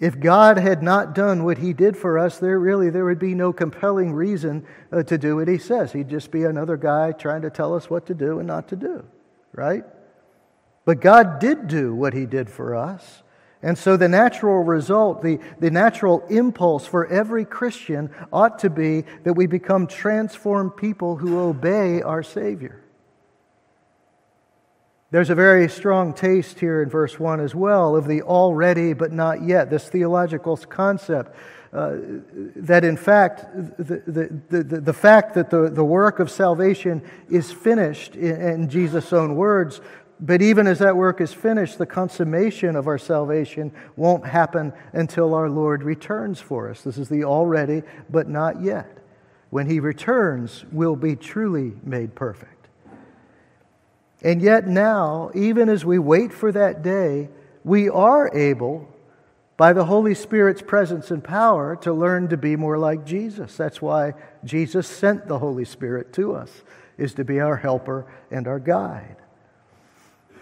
If 0.00 0.20
God 0.20 0.58
had 0.58 0.82
not 0.82 1.14
done 1.14 1.44
what 1.44 1.58
he 1.58 1.72
did 1.72 1.96
for 1.96 2.18
us, 2.18 2.38
there 2.38 2.58
really 2.58 2.88
there 2.88 3.04
would 3.04 3.18
be 3.18 3.34
no 3.34 3.52
compelling 3.52 4.12
reason 4.12 4.64
uh, 4.92 5.02
to 5.02 5.18
do 5.18 5.36
what 5.36 5.48
he 5.48 5.58
says. 5.58 5.92
He'd 5.92 6.08
just 6.08 6.30
be 6.30 6.44
another 6.44 6.76
guy 6.76 7.12
trying 7.12 7.42
to 7.42 7.50
tell 7.50 7.74
us 7.74 7.90
what 7.90 8.06
to 8.06 8.14
do 8.14 8.38
and 8.38 8.46
not 8.46 8.68
to 8.68 8.76
do, 8.76 9.04
right? 9.52 9.84
But 10.84 11.00
God 11.00 11.40
did 11.40 11.66
do 11.66 11.94
what 11.94 12.14
he 12.14 12.26
did 12.26 12.48
for 12.48 12.76
us. 12.76 13.22
And 13.60 13.76
so 13.76 13.96
the 13.96 14.08
natural 14.08 14.62
result, 14.62 15.20
the, 15.22 15.40
the 15.58 15.70
natural 15.70 16.24
impulse 16.30 16.86
for 16.86 17.06
every 17.08 17.44
Christian 17.44 18.10
ought 18.32 18.60
to 18.60 18.70
be 18.70 19.02
that 19.24 19.34
we 19.34 19.46
become 19.48 19.88
transformed 19.88 20.76
people 20.76 21.16
who 21.16 21.40
obey 21.40 22.02
our 22.02 22.22
Savior. 22.22 22.84
There's 25.10 25.30
a 25.30 25.34
very 25.34 25.70
strong 25.70 26.12
taste 26.12 26.60
here 26.60 26.82
in 26.82 26.90
verse 26.90 27.18
1 27.18 27.40
as 27.40 27.54
well 27.54 27.96
of 27.96 28.06
the 28.06 28.20
already 28.22 28.92
but 28.92 29.10
not 29.10 29.42
yet, 29.42 29.70
this 29.70 29.88
theological 29.88 30.56
concept. 30.58 31.34
Uh, 31.72 31.96
that 32.56 32.84
in 32.84 32.96
fact, 32.96 33.46
the, 33.78 34.02
the, 34.06 34.62
the, 34.62 34.80
the, 34.80 34.92
fact 34.92 35.34
that 35.34 35.50
the, 35.50 35.68
the 35.68 35.84
work 35.84 36.18
of 36.18 36.30
salvation 36.30 37.02
is 37.30 37.52
finished 37.52 38.16
in, 38.16 38.40
in 38.40 38.68
Jesus' 38.70 39.12
own 39.12 39.34
words, 39.34 39.80
but 40.20 40.42
even 40.42 40.66
as 40.66 40.78
that 40.80 40.96
work 40.96 41.20
is 41.20 41.32
finished, 41.32 41.78
the 41.78 41.86
consummation 41.86 42.74
of 42.74 42.86
our 42.86 42.98
salvation 42.98 43.72
won't 43.96 44.26
happen 44.26 44.72
until 44.92 45.34
our 45.34 45.48
Lord 45.48 45.82
returns 45.82 46.40
for 46.40 46.70
us. 46.70 46.82
This 46.82 46.98
is 46.98 47.08
the 47.08 47.24
already 47.24 47.82
but 48.10 48.28
not 48.28 48.62
yet. 48.62 48.98
When 49.50 49.68
he 49.68 49.80
returns, 49.80 50.64
we'll 50.72 50.96
be 50.96 51.16
truly 51.16 51.74
made 51.82 52.14
perfect. 52.14 52.57
And 54.22 54.42
yet, 54.42 54.66
now, 54.66 55.30
even 55.34 55.68
as 55.68 55.84
we 55.84 55.98
wait 55.98 56.32
for 56.32 56.50
that 56.52 56.82
day, 56.82 57.28
we 57.62 57.88
are 57.88 58.34
able, 58.36 58.88
by 59.56 59.72
the 59.72 59.84
Holy 59.84 60.14
Spirit's 60.14 60.62
presence 60.62 61.10
and 61.10 61.22
power, 61.22 61.76
to 61.76 61.92
learn 61.92 62.28
to 62.28 62.36
be 62.36 62.56
more 62.56 62.78
like 62.78 63.04
Jesus. 63.04 63.56
That's 63.56 63.80
why 63.80 64.14
Jesus 64.44 64.88
sent 64.88 65.28
the 65.28 65.38
Holy 65.38 65.64
Spirit 65.64 66.12
to 66.14 66.34
us, 66.34 66.50
is 66.96 67.14
to 67.14 67.24
be 67.24 67.38
our 67.38 67.56
helper 67.56 68.06
and 68.30 68.48
our 68.48 68.58
guide. 68.58 69.16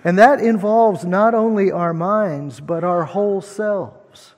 And 0.05 0.19
that 0.19 0.41
involves 0.41 1.05
not 1.05 1.35
only 1.35 1.71
our 1.71 1.93
minds, 1.93 2.61
but 2.61 2.85
our 2.85 3.05
whole 3.05 3.41
selves. 3.41 4.35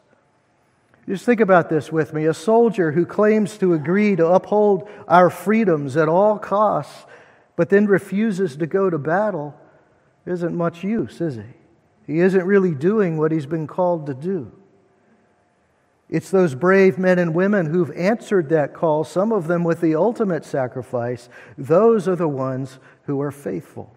Just 1.06 1.24
think 1.24 1.40
about 1.40 1.68
this 1.68 1.92
with 1.92 2.12
me. 2.12 2.26
A 2.26 2.34
soldier 2.34 2.92
who 2.92 3.06
claims 3.06 3.56
to 3.58 3.72
agree 3.72 4.16
to 4.16 4.26
uphold 4.26 4.88
our 5.06 5.30
freedoms 5.30 5.96
at 5.96 6.08
all 6.08 6.38
costs, 6.38 7.06
but 7.58 7.70
then 7.70 7.86
refuses 7.86 8.56
to 8.56 8.68
go 8.68 8.88
to 8.88 8.98
battle, 8.98 9.52
isn't 10.24 10.54
much 10.54 10.84
use, 10.84 11.20
is 11.20 11.34
he? 11.34 11.42
He 12.06 12.20
isn't 12.20 12.46
really 12.46 12.72
doing 12.72 13.18
what 13.18 13.32
he's 13.32 13.46
been 13.46 13.66
called 13.66 14.06
to 14.06 14.14
do. 14.14 14.52
It's 16.08 16.30
those 16.30 16.54
brave 16.54 16.98
men 16.98 17.18
and 17.18 17.34
women 17.34 17.66
who've 17.66 17.90
answered 17.96 18.50
that 18.50 18.74
call, 18.74 19.02
some 19.02 19.32
of 19.32 19.48
them 19.48 19.64
with 19.64 19.80
the 19.80 19.96
ultimate 19.96 20.44
sacrifice. 20.44 21.28
Those 21.56 22.06
are 22.06 22.14
the 22.14 22.28
ones 22.28 22.78
who 23.06 23.20
are 23.20 23.32
faithful. 23.32 23.92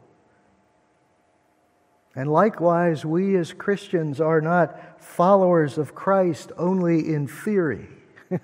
And 2.16 2.32
likewise, 2.32 3.06
we 3.06 3.36
as 3.36 3.54
Christians 3.54 4.20
are 4.20 4.42
not 4.42 5.04
followers 5.04 5.78
of 5.78 5.94
Christ 5.94 6.52
only 6.58 7.14
in 7.14 7.28
theory. 7.28 7.90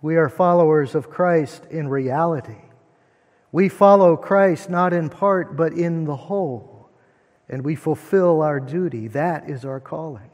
we 0.00 0.16
are 0.16 0.30
followers 0.30 0.94
of 0.94 1.10
Christ 1.10 1.66
in 1.70 1.88
reality. 1.88 2.56
We 3.52 3.68
follow 3.68 4.16
Christ 4.16 4.68
not 4.68 4.92
in 4.92 5.08
part, 5.08 5.56
but 5.56 5.72
in 5.72 6.04
the 6.04 6.16
whole. 6.16 6.90
And 7.48 7.64
we 7.64 7.74
fulfill 7.74 8.42
our 8.42 8.60
duty. 8.60 9.08
That 9.08 9.48
is 9.48 9.64
our 9.64 9.80
calling. 9.80 10.30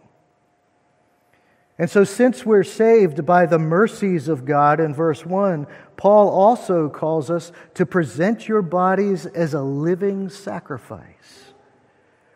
And 1.79 1.91
so, 1.91 2.05
since 2.05 2.47
we're 2.47 2.65
saved 2.65 3.27
by 3.27 3.47
the 3.47 3.59
mercies 3.59 4.29
of 4.29 4.45
God 4.45 4.79
in 4.79 4.95
verse 4.95 5.27
1, 5.27 5.67
Paul 5.97 6.29
also 6.29 6.89
calls 6.89 7.31
us 7.31 7.51
to 7.75 7.85
present 7.85 8.47
your 8.49 8.63
bodies 8.63 9.27
as 9.27 9.55
a 9.55 9.63
living 9.63 10.29
sacrifice. 10.29 11.44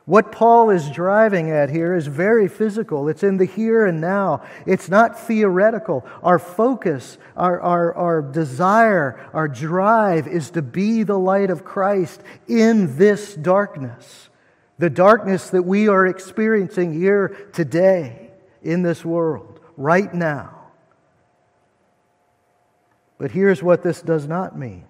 What 0.08 0.32
Paul 0.32 0.70
is 0.70 0.88
driving 0.88 1.50
at 1.50 1.68
here 1.68 1.94
is 1.94 2.06
very 2.06 2.48
physical. 2.48 3.10
It's 3.10 3.22
in 3.22 3.36
the 3.36 3.44
here 3.44 3.84
and 3.84 4.00
now. 4.00 4.42
It's 4.64 4.88
not 4.88 5.20
theoretical. 5.20 6.02
Our 6.22 6.38
focus, 6.38 7.18
our, 7.36 7.60
our, 7.60 7.92
our 7.92 8.22
desire, 8.22 9.20
our 9.34 9.48
drive 9.48 10.26
is 10.26 10.48
to 10.52 10.62
be 10.62 11.02
the 11.02 11.18
light 11.18 11.50
of 11.50 11.62
Christ 11.62 12.22
in 12.46 12.96
this 12.96 13.34
darkness, 13.34 14.30
the 14.78 14.88
darkness 14.88 15.50
that 15.50 15.64
we 15.64 15.88
are 15.88 16.06
experiencing 16.06 16.94
here 16.94 17.50
today 17.52 18.30
in 18.62 18.80
this 18.80 19.04
world 19.04 19.60
right 19.76 20.14
now. 20.14 20.70
But 23.18 23.32
here's 23.32 23.62
what 23.62 23.82
this 23.82 24.00
does 24.00 24.26
not 24.26 24.58
mean 24.58 24.87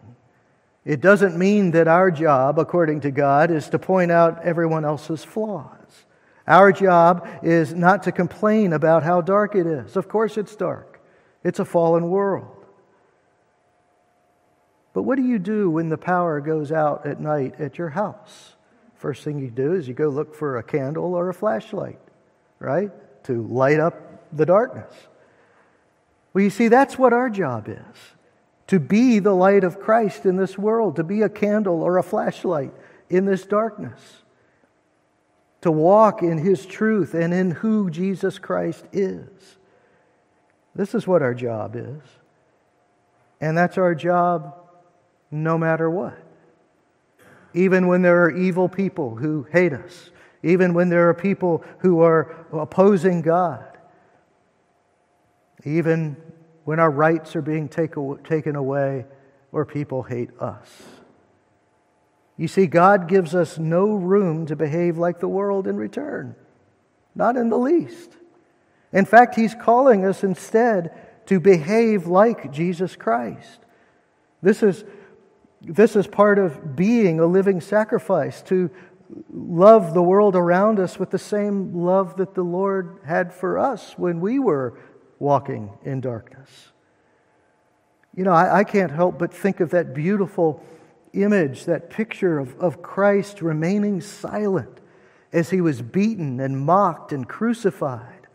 it 0.89 1.01
doesn't 1.01 1.37
mean 1.37 1.73
that 1.73 1.87
our 1.87 2.11
job, 2.11 2.59
according 2.59 3.03
to 3.03 3.11
God, 3.11 3.51
is 3.51 3.69
to 3.69 3.79
point 3.79 4.11
out 4.11 4.43
everyone 4.43 4.85
else's 4.85 5.23
flaws. 5.23 6.07
Our 6.47 6.73
job 6.73 7.29
is 7.43 7.75
not 7.75 8.05
to 8.05 8.13
complain 8.13 8.73
about 8.73 9.03
how 9.03 9.21
dark 9.21 9.55
it 9.55 9.67
is. 9.67 9.97
Of 9.97 10.09
course, 10.09 10.39
it's 10.39 10.57
dark, 10.57 11.01
it's 11.45 11.59
a 11.59 11.65
fallen 11.65 12.09
world. 12.09 12.65
But 14.95 15.03
what 15.03 15.17
do 15.17 15.23
you 15.23 15.39
do 15.39 15.71
when 15.71 15.91
the 15.91 15.99
power 15.99 16.41
goes 16.41 16.73
out 16.73 17.07
at 17.07 17.21
night 17.21 17.61
at 17.61 17.79
your 17.79 17.91
house? 17.91 18.55
First 18.97 19.23
thing 19.23 19.39
you 19.39 19.51
do 19.51 19.75
is 19.75 19.87
you 19.87 19.95
go 19.95 20.09
look 20.09 20.35
for 20.35 20.57
a 20.57 20.63
candle 20.63 21.15
or 21.15 21.29
a 21.29 21.35
flashlight, 21.35 22.01
right? 22.59 22.91
to 23.29 23.43
light 23.43 23.79
up 23.79 24.25
the 24.35 24.47
darkness. 24.47 24.93
Well, 26.33 26.45
you 26.45 26.51
see, 26.51 26.69
that's 26.69 26.99
what 26.99 27.13
our 27.13 27.29
job 27.29 27.69
is 27.69 27.99
to 28.69 28.79
be 28.79 29.19
the 29.19 29.35
light 29.35 29.65
of 29.65 29.81
Christ 29.81 30.25
in 30.25 30.37
this 30.37 30.57
world, 30.57 30.97
to 30.97 31.05
be 31.05 31.23
a 31.23 31.29
candle 31.29 31.83
or 31.83 31.99
a 31.99 32.03
flashlight 32.03 32.73
in 33.11 33.25
this 33.25 33.45
darkness, 33.45 34.23
to 35.63 35.73
walk 35.73 36.23
in 36.23 36.39
His 36.39 36.65
truth 36.67 37.15
and 37.15 37.35
in 37.35 37.51
who 37.51 37.91
Jesus 37.91 38.39
Christ 38.39 38.85
is. 38.93 39.27
This 40.75 40.95
is 40.95 41.07
what 41.07 41.23
our 41.23 41.35
job 41.35 41.75
is. 41.75 42.03
And 43.41 43.57
that's 43.57 43.79
our 43.79 43.95
job 43.95 44.55
no 45.31 45.57
matter 45.57 45.89
what. 45.91 46.19
Even 47.55 47.89
when 47.89 48.03
there 48.03 48.23
are 48.25 48.31
evil 48.31 48.69
people 48.69 49.17
who 49.17 49.47
hate 49.51 49.73
us, 49.73 50.11
even 50.43 50.75
when 50.75 50.89
there 50.89 51.09
are 51.09 51.15
people 51.15 51.65
who 51.79 52.01
are 52.01 52.37
opposing 52.53 53.23
God, 53.23 53.65
even 55.65 56.17
when 56.69 56.79
our 56.79 56.91
rights 56.91 57.35
are 57.35 57.41
being 57.41 57.67
take, 57.67 57.95
taken 58.25 58.55
away 58.55 59.07
or 59.53 59.65
people 59.65 60.03
hate 60.03 60.29
us. 60.39 60.69
You 62.37 62.47
see, 62.47 62.67
God 62.67 63.09
gives 63.09 63.35
us 63.35 63.59
no 63.59 63.95
room 63.95 64.45
to 64.45 64.55
behave 64.55 64.99
like 64.99 65.19
the 65.19 65.29
world 65.29 65.67
in 65.67 65.79
return, 65.79 66.37
not 67.15 67.39
in 67.39 67.49
the 67.49 67.57
least. 67.57 68.19
In 68.93 69.07
fact, 69.07 69.35
He's 69.35 69.55
calling 69.55 70.05
us 70.05 70.23
instead 70.23 70.91
to 71.25 71.41
behave 71.41 72.07
like 72.07 72.53
Jesus 72.53 72.97
Christ. 72.97 73.61
This 74.43 74.63
is, 74.63 74.85
this 75.63 75.97
is 75.97 76.07
part 76.07 76.39
of 76.39 76.77
being 76.77 77.19
a 77.19 77.25
living 77.25 77.63
sacrifice, 77.63 78.43
to 78.43 78.71
love 79.33 79.95
the 79.95 80.03
world 80.03 80.37
around 80.37 80.79
us 80.79 80.99
with 80.99 81.09
the 81.09 81.19
same 81.19 81.75
love 81.75 82.19
that 82.19 82.35
the 82.35 82.45
Lord 82.45 82.99
had 83.07 83.33
for 83.33 83.59
us 83.59 83.95
when 83.97 84.21
we 84.21 84.39
were 84.39 84.79
walking 85.19 85.71
in 85.85 86.01
darkness. 86.01 86.51
You 88.15 88.25
know, 88.25 88.33
I, 88.33 88.59
I 88.59 88.65
can't 88.65 88.91
help 88.91 89.19
but 89.19 89.33
think 89.33 89.61
of 89.61 89.71
that 89.71 89.95
beautiful 89.95 90.63
image, 91.13 91.65
that 91.65 91.91
picture 91.91 92.39
of, 92.39 92.59
of 92.59 92.83
Christ 92.83 93.43
remaining 93.43 94.01
silent 94.01 94.81
as 95.33 95.51
he 95.51 95.61
was 95.61 95.83
beaten 95.83 96.41
and 96.41 96.59
mocked 96.59 97.13
and 97.13 97.29
crucified. 97.29 98.27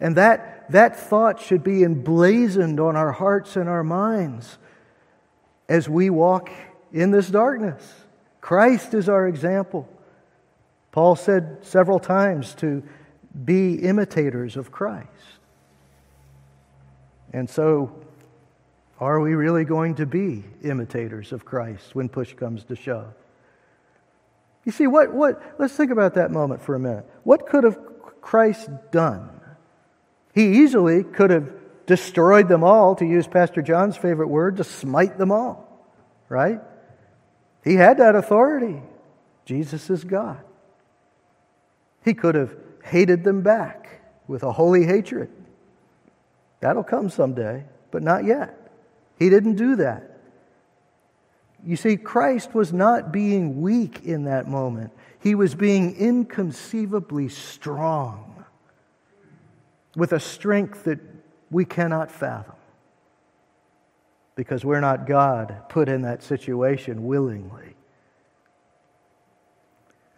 And 0.00 0.16
that, 0.16 0.70
that 0.70 0.98
thought 0.98 1.40
should 1.40 1.62
be 1.62 1.82
emblazoned 1.82 2.80
on 2.80 2.96
our 2.96 3.12
hearts 3.12 3.56
and 3.56 3.68
our 3.68 3.84
minds 3.84 4.58
as 5.68 5.88
we 5.88 6.10
walk 6.10 6.50
in 6.92 7.10
this 7.10 7.28
darkness. 7.28 8.04
Christ 8.40 8.94
is 8.94 9.08
our 9.08 9.26
example. 9.26 9.88
Paul 10.92 11.16
said 11.16 11.58
several 11.62 11.98
times 11.98 12.54
to 12.56 12.82
be 13.44 13.74
imitators 13.74 14.56
of 14.56 14.70
Christ. 14.70 15.35
And 17.32 17.48
so, 17.48 18.02
are 18.98 19.20
we 19.20 19.34
really 19.34 19.64
going 19.64 19.96
to 19.96 20.06
be 20.06 20.44
imitators 20.62 21.32
of 21.32 21.44
Christ 21.44 21.94
when 21.94 22.08
push 22.08 22.34
comes 22.34 22.64
to 22.64 22.76
shove? 22.76 23.12
You 24.64 24.72
see, 24.72 24.86
what, 24.86 25.12
what, 25.12 25.40
let's 25.58 25.74
think 25.74 25.90
about 25.90 26.14
that 26.14 26.30
moment 26.30 26.62
for 26.62 26.74
a 26.74 26.78
minute. 26.78 27.08
What 27.22 27.46
could 27.46 27.64
have 27.64 27.78
Christ 28.20 28.68
done? 28.90 29.30
He 30.34 30.62
easily 30.62 31.04
could 31.04 31.30
have 31.30 31.52
destroyed 31.86 32.48
them 32.48 32.64
all, 32.64 32.96
to 32.96 33.06
use 33.06 33.26
Pastor 33.28 33.62
John's 33.62 33.96
favorite 33.96 34.26
word, 34.28 34.56
to 34.56 34.64
smite 34.64 35.18
them 35.18 35.30
all, 35.30 35.86
right? 36.28 36.60
He 37.62 37.74
had 37.74 37.98
that 37.98 38.16
authority. 38.16 38.82
Jesus 39.44 39.88
is 39.88 40.02
God. 40.04 40.42
He 42.04 42.14
could 42.14 42.34
have 42.34 42.54
hated 42.84 43.24
them 43.24 43.42
back 43.42 44.00
with 44.26 44.42
a 44.42 44.52
holy 44.52 44.84
hatred. 44.84 45.30
That'll 46.66 46.82
come 46.82 47.10
someday, 47.10 47.62
but 47.92 48.02
not 48.02 48.24
yet. 48.24 48.72
He 49.20 49.30
didn't 49.30 49.54
do 49.54 49.76
that. 49.76 50.18
You 51.64 51.76
see, 51.76 51.96
Christ 51.96 52.56
was 52.56 52.72
not 52.72 53.12
being 53.12 53.62
weak 53.62 54.00
in 54.02 54.24
that 54.24 54.48
moment, 54.48 54.90
he 55.20 55.36
was 55.36 55.54
being 55.54 55.94
inconceivably 55.94 57.28
strong 57.28 58.44
with 59.94 60.10
a 60.10 60.18
strength 60.18 60.82
that 60.82 60.98
we 61.52 61.64
cannot 61.64 62.10
fathom 62.10 62.56
because 64.34 64.64
we're 64.64 64.80
not 64.80 65.06
God 65.06 65.68
put 65.68 65.88
in 65.88 66.02
that 66.02 66.20
situation 66.20 67.06
willingly. 67.06 67.75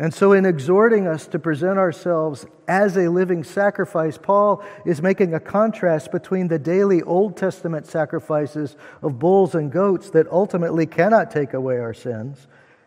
And 0.00 0.14
so, 0.14 0.32
in 0.32 0.46
exhorting 0.46 1.08
us 1.08 1.26
to 1.28 1.40
present 1.40 1.76
ourselves 1.76 2.46
as 2.68 2.96
a 2.96 3.08
living 3.08 3.42
sacrifice, 3.42 4.16
Paul 4.16 4.62
is 4.86 5.02
making 5.02 5.34
a 5.34 5.40
contrast 5.40 6.12
between 6.12 6.46
the 6.46 6.58
daily 6.58 7.02
Old 7.02 7.36
Testament 7.36 7.84
sacrifices 7.84 8.76
of 9.02 9.18
bulls 9.18 9.56
and 9.56 9.72
goats 9.72 10.10
that 10.10 10.30
ultimately 10.30 10.86
cannot 10.86 11.32
take 11.32 11.52
away 11.52 11.78
our 11.78 11.94
sins, 11.94 12.46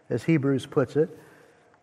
as 0.10 0.24
Hebrews 0.24 0.68
puts 0.68 0.96
it. 0.96 1.10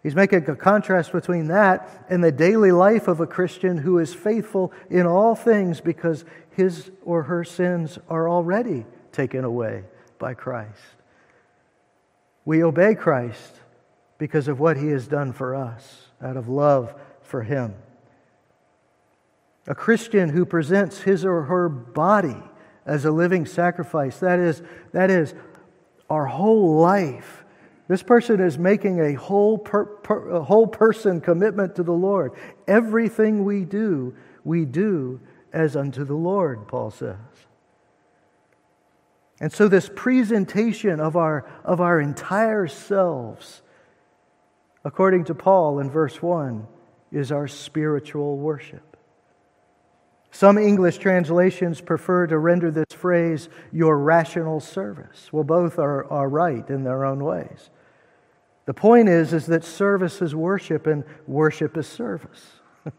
He's 0.02 0.14
making 0.14 0.49
a 0.49 0.56
contrast 0.56 1.12
between 1.12 1.49
that 1.49 2.06
and 2.08 2.25
the 2.25 2.32
daily 2.32 2.73
life 2.73 3.06
of 3.06 3.20
a 3.20 3.26
Christian 3.26 3.76
who 3.76 3.99
is 3.99 4.14
faithful 4.14 4.73
in 4.88 5.06
all 5.06 5.35
things 5.35 5.82
because 5.82 6.25
his 6.52 6.90
or 7.04 7.25
her 7.25 7.44
sins 7.44 7.99
are 8.08 8.30
already 8.30 8.87
taken 9.12 9.44
away 9.44 9.85
by 10.18 10.32
Christ. 10.32 10.80
We 12.47 12.62
obey 12.62 12.94
Christ 12.94 13.61
because 14.18 14.48
of 14.48 14.60
what 14.60 14.76
he 14.76 14.88
has 14.88 15.06
done 15.06 15.32
for 15.32 15.54
us. 15.54 16.08
out 16.20 16.37
of 16.37 16.48
love 16.48 16.94
for 17.22 17.42
Him. 17.42 17.75
A 19.68 19.75
Christian 19.75 20.30
who 20.30 20.44
presents 20.44 21.02
his 21.02 21.25
or 21.25 21.42
her 21.42 21.68
body 21.68 22.42
as 22.87 23.04
a 23.04 23.10
living 23.10 23.44
sacrifice, 23.44 24.18
that 24.18 24.38
is, 24.38 24.62
that 24.92 25.10
is 25.10 25.34
our 26.08 26.25
whole 26.25 26.80
life. 26.80 27.44
This 27.87 28.02
person 28.02 28.40
is 28.40 28.58
making 28.58 28.98
a 29.00 29.12
whole, 29.12 29.58
per, 29.58 29.84
per, 29.84 30.30
a 30.30 30.42
whole 30.42 30.66
person 30.66 31.20
commitment 31.20 31.76
to 31.76 31.82
the 31.82 31.92
Lord. 31.92 32.32
Everything 32.66 33.44
we 33.44 33.64
do, 33.64 34.14
we 34.42 34.64
do 34.64 35.20
as 35.52 35.76
unto 35.76 36.04
the 36.04 36.14
Lord, 36.14 36.66
Paul 36.66 36.90
says. 36.90 37.16
And 39.40 39.52
so, 39.52 39.68
this 39.68 39.90
presentation 39.94 40.98
of 40.98 41.16
our, 41.16 41.48
of 41.64 41.80
our 41.80 42.00
entire 42.00 42.66
selves, 42.66 43.62
according 44.88 45.23
to 45.23 45.35
Paul 45.35 45.80
in 45.80 45.90
verse 45.90 46.23
1, 46.23 46.66
is 47.12 47.30
our 47.30 47.47
spiritual 47.47 48.38
worship. 48.38 48.97
Some 50.30 50.57
English 50.57 50.97
translations 50.97 51.83
prefer 51.83 52.26
to 52.26 52.38
render 52.38 52.71
this 52.71 52.95
phrase 52.95 53.50
your 53.71 53.99
rational 53.99 54.61
service. 54.61 55.30
Well, 55.30 55.45
both 55.45 55.78
are, 55.78 56.11
are 56.11 56.26
right 56.26 56.66
in 56.71 56.85
their 56.85 57.04
own 57.04 57.23
ways. 57.23 57.68
The 58.64 58.73
point 58.73 59.11
is, 59.11 59.35
is 59.35 59.45
that 59.47 59.62
service 59.62 60.23
is 60.23 60.35
worship 60.35 60.87
and 60.87 61.04
worship 61.26 61.76
is 61.76 61.87
service. 61.87 62.47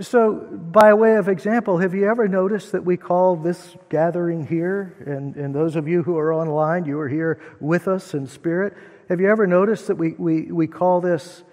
so, 0.00 0.34
by 0.34 0.94
way 0.94 1.14
of 1.14 1.28
example, 1.28 1.78
have 1.78 1.94
you 1.94 2.10
ever 2.10 2.26
noticed 2.26 2.72
that 2.72 2.84
we 2.84 2.96
call 2.96 3.36
this 3.36 3.76
gathering 3.88 4.48
here, 4.48 4.96
and, 5.06 5.36
and 5.36 5.54
those 5.54 5.76
of 5.76 5.86
you 5.86 6.02
who 6.02 6.18
are 6.18 6.34
online, 6.34 6.86
you 6.86 6.98
are 6.98 7.08
here 7.08 7.40
with 7.60 7.86
us 7.86 8.14
in 8.14 8.26
spirit, 8.26 8.76
have 9.08 9.20
you 9.20 9.30
ever 9.30 9.46
noticed 9.46 9.86
that 9.86 9.96
we, 9.96 10.12
we, 10.18 10.42
we 10.50 10.66
call 10.66 11.00
this 11.00 11.44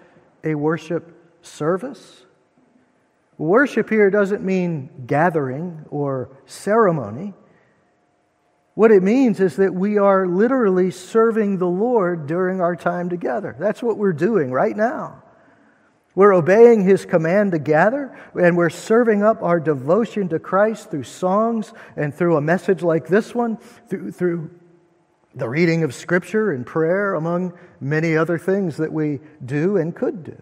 a 0.42 0.54
worship 0.54 1.14
service? 1.42 2.24
Worship 3.38 3.88
here 3.88 4.10
doesn't 4.10 4.42
mean 4.42 4.90
gathering 5.06 5.84
or 5.90 6.30
ceremony. 6.46 7.34
What 8.74 8.90
it 8.90 9.02
means 9.02 9.38
is 9.38 9.56
that 9.56 9.72
we 9.72 9.98
are 9.98 10.26
literally 10.26 10.90
serving 10.90 11.58
the 11.58 11.68
Lord 11.68 12.26
during 12.26 12.60
our 12.60 12.74
time 12.74 13.08
together. 13.08 13.54
That's 13.58 13.82
what 13.82 13.98
we're 13.98 14.12
doing 14.12 14.50
right 14.50 14.76
now. 14.76 15.22
We're 16.16 16.32
obeying 16.32 16.84
His 16.84 17.04
command 17.04 17.52
to 17.52 17.58
gather, 17.58 18.16
and 18.34 18.56
we're 18.56 18.70
serving 18.70 19.22
up 19.22 19.42
our 19.42 19.58
devotion 19.58 20.28
to 20.28 20.38
Christ 20.38 20.90
through 20.90 21.04
songs 21.04 21.72
and 21.96 22.14
through 22.14 22.36
a 22.36 22.40
message 22.40 22.82
like 22.82 23.08
this 23.08 23.34
one, 23.34 23.56
through, 23.88 24.12
through 24.12 24.50
the 25.34 25.48
reading 25.48 25.82
of 25.82 25.94
Scripture 25.94 26.52
and 26.52 26.64
prayer, 26.64 27.14
among 27.14 27.52
many 27.80 28.16
other 28.16 28.38
things 28.38 28.76
that 28.76 28.92
we 28.92 29.20
do 29.44 29.76
and 29.76 29.94
could 29.94 30.24
do. 30.24 30.36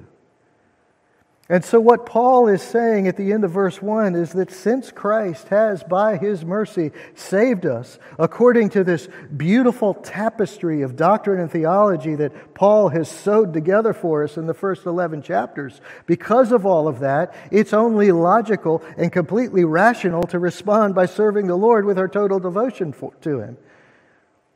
And 1.49 1.63
so, 1.65 1.81
what 1.81 2.07
Paul 2.07 2.49
is 2.49 2.63
saying 2.63 3.09
at 3.09 3.19
the 3.19 3.33
end 3.33 3.45
of 3.45 3.51
verse 3.51 3.83
1 3.83 4.15
is 4.15 4.33
that 4.33 4.51
since 4.51 4.91
Christ 4.91 5.49
has, 5.49 5.83
by 5.83 6.17
his 6.17 6.47
mercy, 6.47 6.93
saved 7.15 7.67
us, 7.67 7.99
according 8.19 8.71
to 8.71 8.85
this 8.85 9.09
beautiful 9.37 9.93
tapestry 9.93 10.81
of 10.81 10.97
doctrine 10.97 11.41
and 11.41 11.51
theology 11.51 12.15
that 12.15 12.55
Paul 12.55 12.89
has 12.89 13.11
sewed 13.11 13.53
together 13.53 13.93
for 13.93 14.23
us 14.23 14.39
in 14.39 14.47
the 14.47 14.55
first 14.55 14.87
11 14.87 15.21
chapters, 15.21 15.83
because 16.07 16.53
of 16.53 16.65
all 16.65 16.89
of 16.89 17.01
that, 17.01 17.35
it's 17.51 17.75
only 17.75 18.13
logical 18.13 18.83
and 18.97 19.13
completely 19.13 19.65
rational 19.65 20.23
to 20.29 20.39
respond 20.39 20.95
by 20.95 21.07
serving 21.07 21.49
the 21.49 21.57
Lord 21.57 21.85
with 21.85 21.99
our 21.99 22.09
total 22.09 22.39
devotion 22.39 22.93
for, 22.93 23.13
to 23.23 23.41
him. 23.41 23.59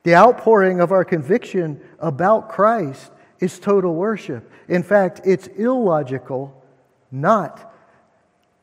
The 0.06 0.14
outpouring 0.14 0.78
of 0.78 0.92
our 0.92 1.04
conviction 1.04 1.80
about 1.98 2.48
Christ 2.48 3.10
is 3.40 3.58
total 3.58 3.96
worship. 3.96 4.48
In 4.68 4.84
fact, 4.84 5.22
it's 5.25 5.49
illogical 5.49 6.62
not 7.10 7.75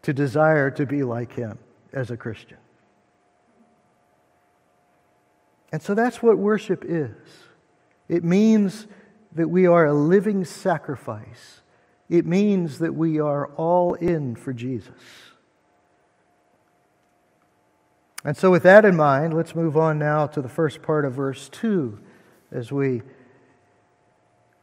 to 0.04 0.14
desire 0.14 0.72
to 0.72 0.86
be 0.86 1.04
like 1.04 1.34
him 1.34 1.60
as 1.92 2.12
a 2.12 2.16
Christian. 2.16 2.60
And 5.74 5.82
so 5.82 5.94
that's 5.94 6.24
what 6.24 6.38
worship 6.38 6.86
is 6.88 7.12
it 8.08 8.24
means 8.24 8.88
that 9.34 9.50
we 9.50 9.68
are 9.68 9.88
a 9.88 9.94
living 9.94 10.46
sacrifice, 10.46 11.60
it 12.08 12.26
means 12.26 12.80
that 12.80 12.96
we 12.96 13.20
are 13.20 13.48
all 13.58 13.96
in 13.96 14.38
for 14.38 14.54
Jesus. 14.54 14.94
And 18.26 18.38
so, 18.38 18.52
with 18.52 18.64
that 18.64 18.86
in 18.86 18.96
mind, 18.96 19.34
let's 19.34 19.54
move 19.54 19.76
on 19.76 20.00
now 20.00 20.28
to 20.28 20.42
the 20.42 20.50
first 20.50 20.82
part 20.82 21.04
of 21.04 21.14
verse 21.14 21.50
2 21.50 22.00
as 22.52 22.72
we 22.72 23.02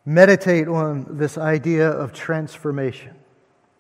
meditate 0.05 0.67
on 0.67 1.07
this 1.19 1.37
idea 1.37 1.89
of 1.89 2.13
transformation. 2.13 3.15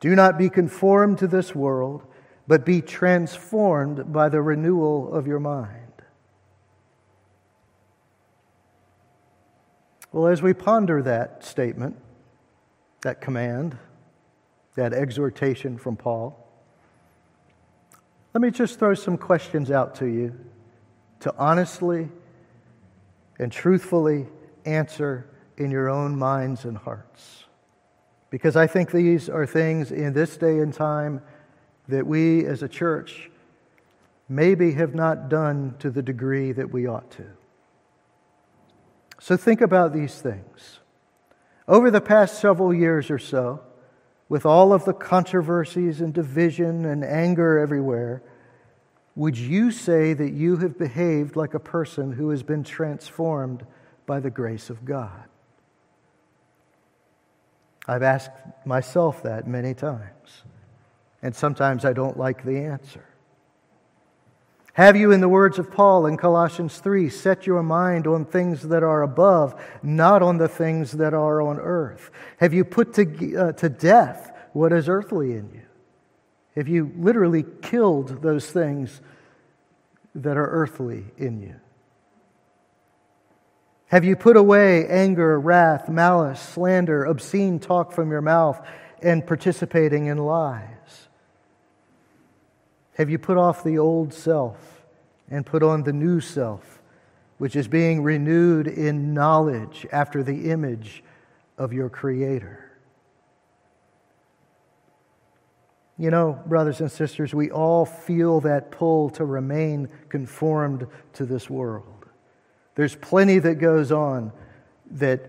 Do 0.00 0.14
not 0.14 0.36
be 0.36 0.50
conformed 0.50 1.18
to 1.18 1.26
this 1.26 1.54
world, 1.54 2.02
but 2.46 2.66
be 2.66 2.82
transformed 2.82 4.12
by 4.12 4.28
the 4.28 4.42
renewal 4.42 5.12
of 5.14 5.26
your 5.26 5.40
mind. 5.40 5.76
Well, 10.12 10.26
as 10.26 10.42
we 10.42 10.52
ponder 10.52 11.02
that 11.02 11.44
statement, 11.44 11.96
that 13.02 13.20
command, 13.20 13.78
that 14.74 14.92
exhortation 14.92 15.78
from 15.78 15.96
Paul, 15.96 16.49
let 18.32 18.42
me 18.42 18.50
just 18.50 18.78
throw 18.78 18.94
some 18.94 19.18
questions 19.18 19.70
out 19.70 19.96
to 19.96 20.06
you 20.06 20.34
to 21.20 21.34
honestly 21.36 22.08
and 23.38 23.50
truthfully 23.50 24.26
answer 24.64 25.26
in 25.56 25.70
your 25.70 25.88
own 25.88 26.16
minds 26.16 26.64
and 26.64 26.76
hearts. 26.76 27.44
Because 28.30 28.56
I 28.56 28.66
think 28.66 28.92
these 28.92 29.28
are 29.28 29.46
things 29.46 29.90
in 29.90 30.12
this 30.12 30.36
day 30.36 30.60
and 30.60 30.72
time 30.72 31.20
that 31.88 32.06
we 32.06 32.46
as 32.46 32.62
a 32.62 32.68
church 32.68 33.30
maybe 34.28 34.72
have 34.72 34.94
not 34.94 35.28
done 35.28 35.74
to 35.80 35.90
the 35.90 36.02
degree 36.02 36.52
that 36.52 36.72
we 36.72 36.86
ought 36.86 37.10
to. 37.10 37.26
So 39.18 39.36
think 39.36 39.60
about 39.60 39.92
these 39.92 40.20
things. 40.20 40.78
Over 41.66 41.90
the 41.90 42.00
past 42.00 42.40
several 42.40 42.72
years 42.72 43.10
or 43.10 43.18
so, 43.18 43.60
with 44.30 44.46
all 44.46 44.72
of 44.72 44.84
the 44.84 44.94
controversies 44.94 46.00
and 46.00 46.14
division 46.14 46.86
and 46.86 47.04
anger 47.04 47.58
everywhere, 47.58 48.22
would 49.16 49.36
you 49.36 49.72
say 49.72 50.14
that 50.14 50.30
you 50.30 50.56
have 50.58 50.78
behaved 50.78 51.34
like 51.34 51.52
a 51.52 51.58
person 51.58 52.12
who 52.12 52.30
has 52.30 52.44
been 52.44 52.62
transformed 52.62 53.66
by 54.06 54.20
the 54.20 54.30
grace 54.30 54.70
of 54.70 54.84
God? 54.84 55.24
I've 57.88 58.04
asked 58.04 58.30
myself 58.64 59.24
that 59.24 59.48
many 59.48 59.74
times, 59.74 60.44
and 61.22 61.34
sometimes 61.34 61.84
I 61.84 61.92
don't 61.92 62.16
like 62.16 62.44
the 62.44 62.58
answer. 62.58 63.04
Have 64.74 64.96
you, 64.96 65.10
in 65.10 65.20
the 65.20 65.28
words 65.28 65.58
of 65.58 65.70
Paul 65.70 66.06
in 66.06 66.16
Colossians 66.16 66.78
3, 66.78 67.08
set 67.10 67.46
your 67.46 67.62
mind 67.62 68.06
on 68.06 68.24
things 68.24 68.62
that 68.62 68.82
are 68.82 69.02
above, 69.02 69.60
not 69.82 70.22
on 70.22 70.38
the 70.38 70.48
things 70.48 70.92
that 70.92 71.12
are 71.12 71.42
on 71.42 71.58
earth? 71.58 72.10
Have 72.38 72.54
you 72.54 72.64
put 72.64 72.94
to, 72.94 73.36
uh, 73.36 73.52
to 73.52 73.68
death 73.68 74.32
what 74.52 74.72
is 74.72 74.88
earthly 74.88 75.32
in 75.32 75.50
you? 75.52 75.62
Have 76.54 76.68
you 76.68 76.92
literally 76.96 77.44
killed 77.62 78.22
those 78.22 78.50
things 78.50 79.00
that 80.14 80.36
are 80.36 80.48
earthly 80.48 81.04
in 81.16 81.40
you? 81.40 81.56
Have 83.86 84.04
you 84.04 84.14
put 84.14 84.36
away 84.36 84.86
anger, 84.86 85.38
wrath, 85.38 85.88
malice, 85.88 86.40
slander, 86.40 87.04
obscene 87.04 87.58
talk 87.58 87.92
from 87.92 88.12
your 88.12 88.20
mouth, 88.20 88.64
and 89.02 89.26
participating 89.26 90.06
in 90.06 90.18
lies? 90.18 91.08
Have 93.00 93.08
you 93.08 93.18
put 93.18 93.38
off 93.38 93.64
the 93.64 93.78
old 93.78 94.12
self 94.12 94.84
and 95.30 95.46
put 95.46 95.62
on 95.62 95.84
the 95.84 95.92
new 95.94 96.20
self, 96.20 96.82
which 97.38 97.56
is 97.56 97.66
being 97.66 98.02
renewed 98.02 98.66
in 98.66 99.14
knowledge 99.14 99.86
after 99.90 100.22
the 100.22 100.50
image 100.50 101.02
of 101.56 101.72
your 101.72 101.88
Creator? 101.88 102.70
You 105.96 106.10
know, 106.10 106.42
brothers 106.44 106.82
and 106.82 106.92
sisters, 106.92 107.32
we 107.32 107.50
all 107.50 107.86
feel 107.86 108.42
that 108.42 108.70
pull 108.70 109.08
to 109.12 109.24
remain 109.24 109.88
conformed 110.10 110.86
to 111.14 111.24
this 111.24 111.48
world. 111.48 112.04
There's 112.74 112.96
plenty 112.96 113.38
that 113.38 113.54
goes 113.54 113.90
on 113.90 114.30
that 114.90 115.22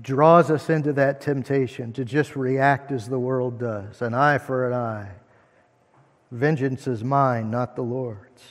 draws 0.00 0.48
us 0.48 0.70
into 0.70 0.92
that 0.92 1.20
temptation 1.20 1.92
to 1.94 2.04
just 2.04 2.36
react 2.36 2.92
as 2.92 3.08
the 3.08 3.18
world 3.18 3.58
does 3.58 4.00
an 4.00 4.14
eye 4.14 4.38
for 4.38 4.68
an 4.68 4.74
eye. 4.74 5.10
Vengeance 6.30 6.86
is 6.86 7.02
mine, 7.02 7.50
not 7.50 7.76
the 7.76 7.82
Lord's. 7.82 8.42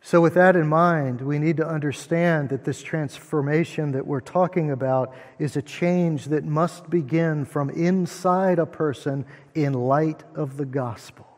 So, 0.00 0.22
with 0.22 0.34
that 0.34 0.56
in 0.56 0.66
mind, 0.66 1.20
we 1.20 1.38
need 1.38 1.58
to 1.58 1.66
understand 1.66 2.48
that 2.48 2.64
this 2.64 2.80
transformation 2.80 3.92
that 3.92 4.06
we're 4.06 4.20
talking 4.20 4.70
about 4.70 5.14
is 5.38 5.56
a 5.56 5.60
change 5.62 6.26
that 6.26 6.44
must 6.44 6.88
begin 6.88 7.44
from 7.44 7.68
inside 7.68 8.58
a 8.58 8.64
person 8.64 9.26
in 9.54 9.74
light 9.74 10.22
of 10.34 10.56
the 10.56 10.64
gospel 10.64 11.28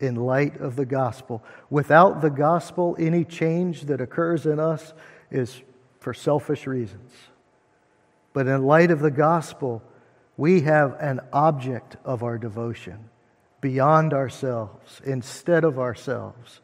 in 0.00 0.14
light 0.16 0.56
of 0.56 0.76
the 0.76 0.86
gospel. 0.86 1.44
Without 1.68 2.22
the 2.22 2.30
gospel, 2.30 2.96
any 2.98 3.24
change 3.24 3.82
that 3.82 4.00
occurs 4.00 4.46
in 4.46 4.58
us 4.58 4.92
is 5.30 5.60
for 6.00 6.14
selfish 6.14 6.66
reasons. 6.66 7.12
But 8.32 8.46
in 8.46 8.64
light 8.64 8.90
of 8.90 9.00
the 9.00 9.10
gospel, 9.10 9.82
we 10.36 10.60
have 10.62 10.96
an 11.00 11.20
object 11.32 11.96
of 12.04 12.22
our 12.22 12.38
devotion 12.38 13.10
beyond 13.60 14.14
ourselves, 14.14 15.02
instead 15.04 15.64
of 15.64 15.78
ourselves. 15.78 16.60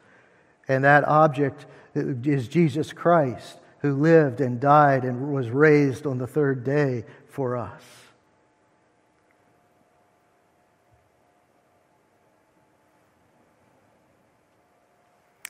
And 0.69 0.85
that 0.85 1.05
object 1.05 1.67
is 1.95 2.49
Jesus 2.49 2.93
Christ, 2.93 3.59
who 3.81 3.95
lived 3.95 4.41
and 4.41 4.59
died 4.59 5.05
and 5.05 5.33
was 5.33 5.51
raised 5.51 6.07
on 6.07 6.19
the 6.19 6.27
third 6.27 6.65
day 6.65 7.05
for 7.29 7.57
us. 7.57 7.83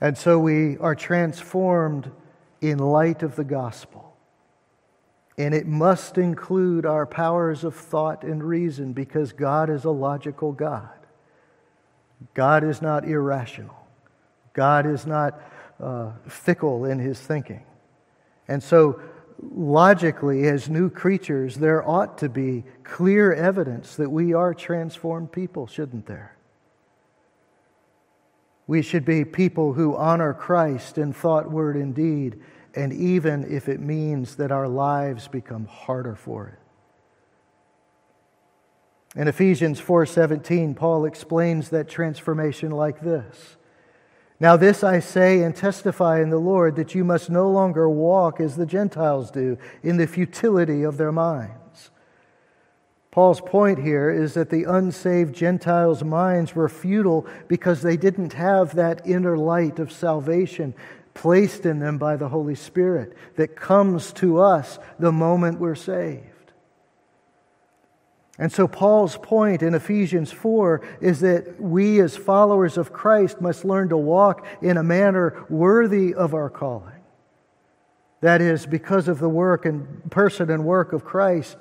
And 0.00 0.18
so 0.18 0.38
we 0.38 0.76
are 0.78 0.94
transformed 0.94 2.10
in 2.60 2.78
light 2.78 3.22
of 3.22 3.36
the 3.36 3.44
gospel. 3.44 4.05
And 5.38 5.54
it 5.54 5.66
must 5.66 6.16
include 6.16 6.86
our 6.86 7.06
powers 7.06 7.62
of 7.62 7.74
thought 7.74 8.22
and 8.24 8.42
reason 8.42 8.92
because 8.92 9.32
God 9.32 9.68
is 9.68 9.84
a 9.84 9.90
logical 9.90 10.52
God. 10.52 10.88
God 12.32 12.64
is 12.64 12.80
not 12.80 13.06
irrational. 13.06 13.76
God 14.54 14.86
is 14.86 15.06
not 15.06 15.38
uh, 15.78 16.12
fickle 16.26 16.86
in 16.86 16.98
his 16.98 17.20
thinking. 17.20 17.64
And 18.48 18.62
so, 18.62 19.00
logically, 19.52 20.46
as 20.46 20.70
new 20.70 20.88
creatures, 20.88 21.56
there 21.56 21.86
ought 21.86 22.16
to 22.18 22.30
be 22.30 22.64
clear 22.84 23.34
evidence 23.34 23.96
that 23.96 24.10
we 24.10 24.32
are 24.32 24.54
transformed 24.54 25.32
people, 25.32 25.66
shouldn't 25.66 26.06
there? 26.06 26.36
We 28.66 28.82
should 28.82 29.04
be 29.04 29.24
people 29.24 29.74
who 29.74 29.96
honor 29.96 30.32
Christ 30.32 30.98
in 30.98 31.12
thought, 31.12 31.50
word, 31.50 31.76
and 31.76 31.94
deed, 31.94 32.40
and 32.76 32.92
even 32.92 33.50
if 33.50 33.68
it 33.68 33.80
means 33.80 34.36
that 34.36 34.52
our 34.52 34.68
lives 34.68 35.26
become 35.28 35.64
harder 35.66 36.14
for 36.14 36.48
it. 36.48 36.58
In 39.18 39.28
Ephesians 39.28 39.80
4:17, 39.80 40.74
Paul 40.74 41.06
explains 41.06 41.70
that 41.70 41.88
transformation 41.88 42.70
like 42.70 43.00
this. 43.00 43.56
Now 44.38 44.58
this 44.58 44.84
I 44.84 44.98
say 44.98 45.42
and 45.42 45.56
testify 45.56 46.20
in 46.20 46.28
the 46.28 46.38
Lord 46.38 46.76
that 46.76 46.94
you 46.94 47.02
must 47.02 47.30
no 47.30 47.48
longer 47.50 47.88
walk 47.88 48.38
as 48.38 48.56
the 48.56 48.66
Gentiles 48.66 49.30
do 49.30 49.56
in 49.82 49.96
the 49.96 50.06
futility 50.06 50.82
of 50.82 50.98
their 50.98 51.12
minds. 51.12 51.90
Paul's 53.10 53.40
point 53.40 53.78
here 53.78 54.10
is 54.10 54.34
that 54.34 54.50
the 54.50 54.64
unsaved 54.64 55.34
Gentiles' 55.34 56.04
minds 56.04 56.54
were 56.54 56.68
futile 56.68 57.26
because 57.48 57.80
they 57.80 57.96
didn't 57.96 58.34
have 58.34 58.74
that 58.74 59.06
inner 59.06 59.38
light 59.38 59.78
of 59.78 59.90
salvation 59.90 60.74
placed 61.16 61.64
in 61.64 61.80
them 61.80 61.96
by 61.98 62.16
the 62.16 62.28
Holy 62.28 62.54
Spirit 62.54 63.16
that 63.36 63.56
comes 63.56 64.12
to 64.12 64.38
us 64.38 64.78
the 64.98 65.10
moment 65.10 65.58
we're 65.58 65.74
saved. 65.74 66.22
And 68.38 68.52
so, 68.52 68.68
Paul's 68.68 69.16
point 69.16 69.62
in 69.62 69.72
Ephesians 69.72 70.30
4 70.30 70.82
is 71.00 71.20
that 71.20 71.58
we, 71.58 72.00
as 72.00 72.18
followers 72.18 72.76
of 72.76 72.92
Christ, 72.92 73.40
must 73.40 73.64
learn 73.64 73.88
to 73.88 73.96
walk 73.96 74.46
in 74.60 74.76
a 74.76 74.82
manner 74.82 75.46
worthy 75.48 76.12
of 76.12 76.34
our 76.34 76.50
calling. 76.50 77.00
That 78.20 78.42
is, 78.42 78.66
because 78.66 79.08
of 79.08 79.18
the 79.18 79.28
work 79.28 79.64
and 79.64 80.10
person 80.10 80.50
and 80.50 80.66
work 80.66 80.92
of 80.92 81.02
Christ, 81.02 81.56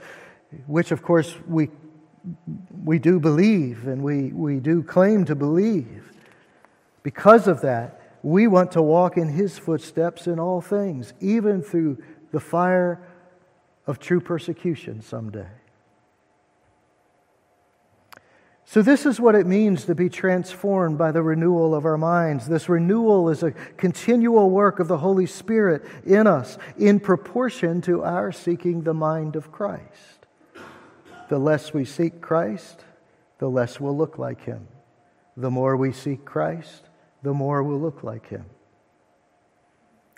which, 0.67 0.91
of 0.91 1.01
course, 1.01 1.33
we, 1.47 1.69
we 2.83 2.99
do 2.99 3.21
believe 3.21 3.87
and 3.87 4.03
we, 4.03 4.33
we 4.33 4.59
do 4.59 4.83
claim 4.83 5.23
to 5.25 5.35
believe. 5.35 6.11
Because 7.03 7.47
of 7.47 7.61
that, 7.61 8.01
we 8.25 8.47
want 8.47 8.71
to 8.71 8.81
walk 8.81 9.17
in 9.17 9.29
his 9.29 9.59
footsteps 9.59 10.25
in 10.25 10.39
all 10.39 10.59
things, 10.59 11.13
even 11.19 11.61
through 11.61 11.95
the 12.31 12.39
fire 12.39 12.99
of 13.85 13.99
true 13.99 14.19
persecution 14.19 14.99
someday. 14.99 15.45
So, 18.65 18.81
this 18.81 19.05
is 19.05 19.19
what 19.19 19.35
it 19.35 19.45
means 19.45 19.85
to 19.85 19.93
be 19.93 20.09
transformed 20.09 20.97
by 20.97 21.11
the 21.11 21.21
renewal 21.21 21.75
of 21.75 21.85
our 21.85 21.99
minds. 21.99 22.47
This 22.47 22.67
renewal 22.67 23.29
is 23.29 23.43
a 23.43 23.51
continual 23.77 24.49
work 24.49 24.79
of 24.79 24.87
the 24.87 24.97
Holy 24.97 25.27
Spirit 25.27 25.85
in 26.03 26.25
us 26.25 26.57
in 26.79 26.99
proportion 26.99 27.79
to 27.81 28.03
our 28.03 28.31
seeking 28.31 28.81
the 28.81 28.95
mind 28.95 29.35
of 29.35 29.51
Christ. 29.51 30.25
The 31.29 31.37
less 31.37 31.75
we 31.75 31.85
seek 31.85 32.21
Christ, 32.21 32.85
the 33.37 33.51
less 33.51 33.79
we'll 33.79 33.95
look 33.95 34.17
like 34.17 34.45
Him. 34.45 34.67
The 35.37 35.51
more 35.51 35.77
we 35.77 35.91
seek 35.91 36.25
Christ, 36.25 36.89
the 37.25 37.33
more 37.33 37.61
we'll 37.61 37.81
look 37.81 38.03
like 38.03 38.29
Him. 38.29 38.45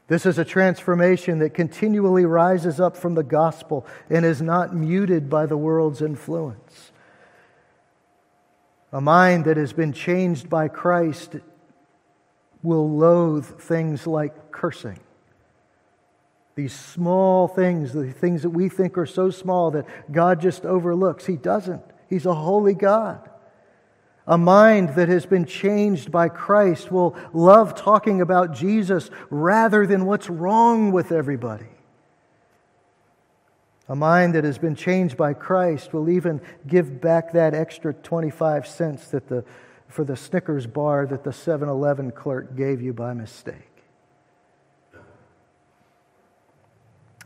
This 0.08 0.26
is 0.26 0.38
a 0.38 0.46
transformation 0.46 1.40
that 1.40 1.54
continually 1.54 2.26
rises 2.26 2.80
up 2.80 2.96
from 2.96 3.16
the 3.16 3.24
gospel 3.24 3.86
and 4.10 4.26
is 4.26 4.42
not 4.42 4.76
muted 4.76 5.30
by 5.30 5.46
the 5.46 5.58
world's 5.58 6.02
influence. 6.02 6.92
A 8.94 9.02
mind 9.02 9.46
that 9.46 9.58
has 9.58 9.74
been 9.74 9.92
changed 9.92 10.50
by 10.50 10.68
Christ 10.68 11.36
will 12.64 12.90
loathe 12.90 13.60
things 13.60 14.08
like 14.08 14.52
cursing. 14.52 15.00
These 16.56 16.74
small 16.74 17.48
things, 17.48 17.94
the 17.94 18.12
things 18.12 18.44
that 18.44 18.50
we 18.50 18.70
think 18.70 18.98
are 18.98 19.06
so 19.06 19.30
small 19.30 19.72
that 19.72 19.86
God 20.12 20.42
just 20.42 20.66
overlooks. 20.66 21.26
He 21.26 21.36
doesn't. 21.36 21.84
He's 22.10 22.26
a 22.26 22.34
holy 22.34 22.74
God. 22.74 23.30
A 24.28 24.38
mind 24.38 24.90
that 24.96 25.08
has 25.08 25.26
been 25.26 25.46
changed 25.46 26.12
by 26.12 26.28
Christ 26.28 26.92
will 26.92 27.16
love 27.32 27.76
talking 27.76 28.20
about 28.20 28.54
Jesus 28.54 29.10
rather 29.30 29.88
than 29.88 30.06
what's 30.06 30.30
wrong 30.30 30.92
with 30.92 31.14
everybody. 31.14 31.70
A 33.88 33.96
mind 33.96 34.36
that 34.36 34.44
has 34.44 34.58
been 34.58 34.76
changed 34.76 35.16
by 35.16 35.34
Christ 35.34 35.94
will 35.94 36.10
even 36.10 36.42
give 36.68 37.00
back 37.00 37.32
that 37.32 37.54
extra 37.54 37.94
25 37.94 38.68
cents 38.68 39.08
that 39.10 39.30
the, 39.30 39.46
for 39.88 40.04
the 40.04 40.18
Snickers 40.18 40.68
bar 40.68 41.06
that 41.06 41.24
the 41.24 41.32
7 41.32 41.70
Eleven 41.70 42.12
clerk 42.12 42.58
gave 42.58 42.82
you 42.82 42.92
by 42.92 43.14
mistake. 43.14 43.56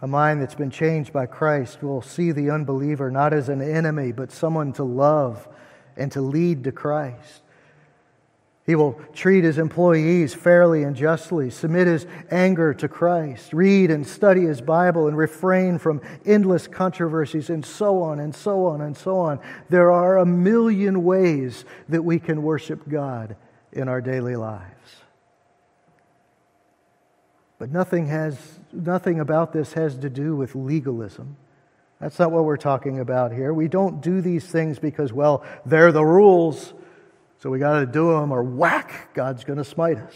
A 0.04 0.08
mind 0.08 0.40
that's 0.40 0.56
been 0.56 0.70
changed 0.70 1.12
by 1.12 1.26
Christ 1.26 1.82
will 1.82 2.02
see 2.04 2.32
the 2.32 2.52
unbeliever 2.52 3.10
not 3.10 3.34
as 3.34 3.50
an 3.50 3.62
enemy, 3.62 4.12
but 4.12 4.32
someone 4.32 4.72
to 4.74 4.84
love 4.84 5.48
and 5.98 6.12
to 6.12 6.22
lead 6.22 6.64
to 6.66 6.72
Christ. 6.72 7.42
He 8.66 8.76
will 8.76 8.94
treat 9.14 9.44
his 9.44 9.58
employees 9.58 10.34
fairly 10.34 10.84
and 10.84 10.96
justly, 10.96 11.50
submit 11.50 11.88
his 11.88 12.06
anger 12.30 12.74
to 12.76 12.88
Christ, 12.88 13.54
read 13.54 13.90
and 13.90 14.06
study 14.06 14.42
his 14.42 14.62
Bible, 14.62 15.08
and 15.08 15.18
refrain 15.18 15.80
from 15.80 16.00
endless 16.26 16.68
controversies, 16.68 17.50
and 17.50 17.66
so 17.66 18.02
on 18.04 18.20
and 18.20 18.36
so 18.36 18.68
on 18.68 18.82
and 18.82 18.96
so 18.96 19.18
on. 19.18 19.40
There 19.70 19.92
are 19.92 20.20
a 20.20 20.26
million 20.26 21.04
ways 21.04 21.66
that 21.90 22.04
we 22.04 22.20
can 22.20 22.44
worship 22.44 22.88
God 22.88 23.36
in 23.74 23.88
our 23.88 24.00
daily 24.00 24.36
lives. 24.36 25.02
But 27.58 27.72
nothing, 27.72 28.08
has, 28.08 28.60
nothing 28.72 29.20
about 29.20 29.54
this 29.54 29.74
has 29.74 29.98
to 29.98 30.10
do 30.10 30.36
with 30.36 30.56
legalism. 30.56 31.36
That's 32.02 32.18
not 32.18 32.32
what 32.32 32.46
we're 32.46 32.58
talking 32.58 33.00
about 33.00 33.32
here. 33.32 33.54
We 33.54 33.68
don't 33.68 34.02
do 34.02 34.22
these 34.22 34.44
things 34.46 34.80
because, 34.80 35.14
well, 35.14 35.46
they're 35.68 35.92
the 35.92 36.04
rules. 36.04 36.74
So 37.40 37.52
we 37.52 37.60
got 37.60 37.80
to 37.80 37.86
do 37.86 38.12
them 38.12 38.32
or 38.32 38.42
whack, 38.44 39.14
God's 39.14 39.44
going 39.44 39.58
to 39.58 39.64
smite 39.64 39.98
us. 39.98 40.16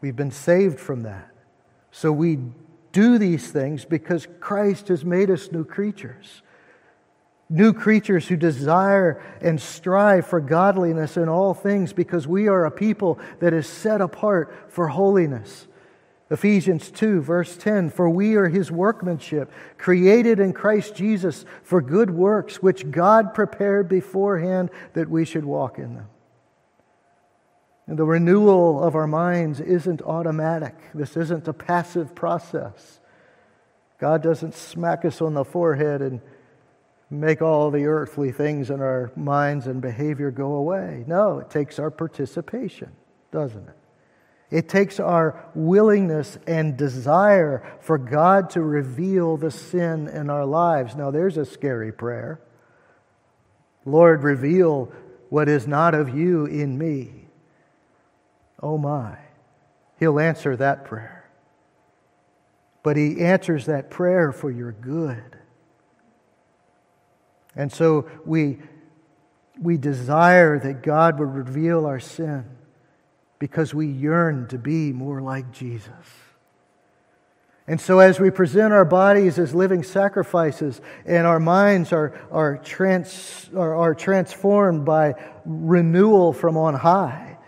We've 0.00 0.14
been 0.14 0.30
saved 0.30 0.78
from 0.78 1.02
that. 1.02 1.28
So 1.90 2.12
we 2.12 2.38
do 2.92 3.18
these 3.18 3.50
things 3.50 3.84
because 3.84 4.28
Christ 4.38 4.88
has 4.88 5.04
made 5.04 5.30
us 5.30 5.50
new 5.50 5.64
creatures. 5.64 6.42
New 7.48 7.72
creatures 7.72 8.28
who 8.28 8.36
desire 8.36 9.22
and 9.40 9.60
strive 9.60 10.26
for 10.26 10.40
godliness 10.40 11.16
in 11.16 11.28
all 11.28 11.52
things 11.52 11.92
because 11.92 12.28
we 12.28 12.46
are 12.48 12.64
a 12.64 12.70
people 12.70 13.18
that 13.40 13.52
is 13.52 13.66
set 13.66 14.00
apart 14.00 14.72
for 14.72 14.88
holiness. 14.88 15.66
Ephesians 16.30 16.90
2, 16.90 17.20
verse 17.20 17.56
10 17.56 17.90
For 17.90 18.10
we 18.10 18.34
are 18.34 18.48
his 18.48 18.70
workmanship, 18.70 19.50
created 19.78 20.40
in 20.40 20.52
Christ 20.52 20.96
Jesus 20.96 21.44
for 21.62 21.80
good 21.80 22.10
works, 22.10 22.56
which 22.56 22.90
God 22.90 23.32
prepared 23.32 23.88
beforehand 23.88 24.70
that 24.94 25.08
we 25.08 25.24
should 25.24 25.44
walk 25.44 25.78
in 25.78 25.94
them. 25.94 26.08
And 27.86 27.96
the 27.96 28.04
renewal 28.04 28.82
of 28.82 28.96
our 28.96 29.06
minds 29.06 29.60
isn't 29.60 30.02
automatic, 30.02 30.74
this 30.92 31.16
isn't 31.16 31.46
a 31.46 31.52
passive 31.52 32.14
process. 32.14 33.00
God 33.98 34.22
doesn't 34.22 34.54
smack 34.54 35.04
us 35.04 35.22
on 35.22 35.32
the 35.32 35.44
forehead 35.44 36.02
and 36.02 36.20
make 37.08 37.40
all 37.40 37.70
the 37.70 37.86
earthly 37.86 38.32
things 38.32 38.68
in 38.68 38.80
our 38.80 39.10
minds 39.16 39.68
and 39.68 39.80
behavior 39.80 40.30
go 40.30 40.54
away. 40.54 41.04
No, 41.06 41.38
it 41.38 41.48
takes 41.48 41.78
our 41.78 41.90
participation, 41.90 42.90
doesn't 43.30 43.68
it? 43.68 43.76
It 44.50 44.68
takes 44.68 45.00
our 45.00 45.44
willingness 45.54 46.38
and 46.46 46.76
desire 46.76 47.78
for 47.80 47.98
God 47.98 48.50
to 48.50 48.62
reveal 48.62 49.36
the 49.36 49.50
sin 49.50 50.06
in 50.06 50.30
our 50.30 50.44
lives. 50.46 50.94
Now, 50.94 51.10
there's 51.10 51.36
a 51.36 51.44
scary 51.44 51.90
prayer. 51.90 52.40
Lord, 53.84 54.22
reveal 54.22 54.92
what 55.30 55.48
is 55.48 55.66
not 55.66 55.94
of 55.94 56.16
you 56.16 56.46
in 56.46 56.78
me. 56.78 57.28
Oh 58.62 58.78
my. 58.78 59.18
He'll 59.98 60.20
answer 60.20 60.56
that 60.56 60.84
prayer. 60.84 61.28
but 62.82 62.96
He 62.96 63.20
answers 63.20 63.66
that 63.66 63.90
prayer 63.90 64.30
for 64.30 64.48
your 64.48 64.70
good. 64.70 65.36
And 67.56 67.72
so 67.72 68.08
we, 68.24 68.58
we 69.60 69.76
desire 69.76 70.56
that 70.60 70.82
God 70.84 71.18
would 71.18 71.34
reveal 71.34 71.84
our 71.84 71.98
sin 71.98 72.55
because 73.38 73.74
we 73.74 73.86
yearn 73.86 74.46
to 74.48 74.58
be 74.58 74.92
more 74.92 75.20
like 75.20 75.52
Jesus. 75.52 75.90
And 77.68 77.80
so, 77.80 77.98
as 77.98 78.20
we 78.20 78.30
present 78.30 78.72
our 78.72 78.84
bodies 78.84 79.38
as 79.38 79.52
living 79.52 79.82
sacrifices 79.82 80.80
and 81.04 81.26
our 81.26 81.40
minds 81.40 81.92
are, 81.92 82.18
are, 82.30 82.58
trans, 82.58 83.50
are, 83.56 83.74
are 83.74 83.94
transformed 83.94 84.84
by 84.84 85.14
renewal 85.44 86.32
from 86.32 86.56
on 86.56 86.74
high, 86.74 87.38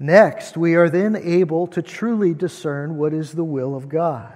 next 0.00 0.56
we 0.56 0.74
are 0.74 0.90
then 0.90 1.14
able 1.14 1.68
to 1.68 1.82
truly 1.82 2.34
discern 2.34 2.96
what 2.96 3.14
is 3.14 3.32
the 3.32 3.44
will 3.44 3.76
of 3.76 3.88
God. 3.88 4.34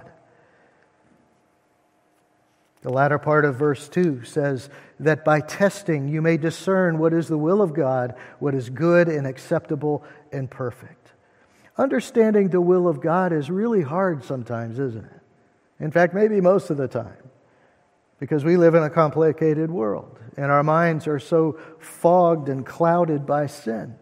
The 2.83 2.93
latter 2.93 3.17
part 3.17 3.43
of 3.43 3.55
verse 3.55 3.89
2 3.89 4.23
says 4.23 4.69
that 5.01 5.25
by 5.25 5.41
testing 5.41 6.07
you 6.07 6.21
may 6.21 6.37
discern 6.37 6.99
what 6.99 7.11
is 7.11 7.27
the 7.27 7.37
will 7.37 7.61
of 7.61 7.73
God, 7.73 8.15
what 8.39 8.55
is 8.55 8.69
good 8.69 9.09
and 9.09 9.27
acceptable 9.27 10.05
and 10.31 10.49
perfect. 10.49 11.11
Understanding 11.77 12.49
the 12.49 12.61
will 12.61 12.87
of 12.87 13.01
God 13.01 13.31
is 13.31 13.49
really 13.49 13.81
hard 13.81 14.23
sometimes, 14.23 14.79
isn't 14.79 15.05
it? 15.05 15.21
In 15.79 15.91
fact, 15.91 16.13
maybe 16.13 16.41
most 16.41 16.69
of 16.69 16.77
the 16.77 16.87
time, 16.87 17.29
because 18.19 18.43
we 18.43 18.57
live 18.57 18.73
in 18.73 18.83
a 18.83 18.89
complicated 18.89 19.69
world 19.69 20.19
and 20.37 20.51
our 20.51 20.63
minds 20.63 21.07
are 21.07 21.19
so 21.19 21.59
fogged 21.79 22.49
and 22.49 22.65
clouded 22.65 23.25
by 23.25 23.47
sin. 23.47 23.95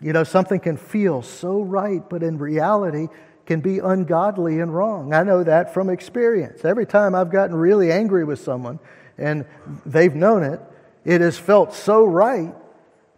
You 0.00 0.12
know, 0.12 0.24
something 0.24 0.60
can 0.60 0.76
feel 0.76 1.22
so 1.22 1.62
right, 1.62 2.02
but 2.08 2.22
in 2.22 2.38
reality, 2.38 3.08
can 3.46 3.60
be 3.60 3.78
ungodly 3.78 4.60
and 4.60 4.74
wrong. 4.74 5.12
I 5.12 5.22
know 5.22 5.44
that 5.44 5.74
from 5.74 5.90
experience. 5.90 6.64
Every 6.64 6.86
time 6.86 7.14
I've 7.14 7.30
gotten 7.30 7.54
really 7.54 7.92
angry 7.92 8.24
with 8.24 8.40
someone 8.40 8.78
and 9.18 9.44
they've 9.84 10.14
known 10.14 10.42
it, 10.42 10.60
it 11.04 11.20
has 11.20 11.38
felt 11.38 11.74
so 11.74 12.04
right, 12.04 12.54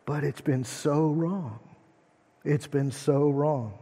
but 0.07 0.25
it's 0.25 0.41
been 0.41 0.65
so 0.65 1.09
wrong. 1.09 1.59
It's 2.45 2.69
been 2.69 2.93
so 2.93 3.29
wrong. 3.29 3.75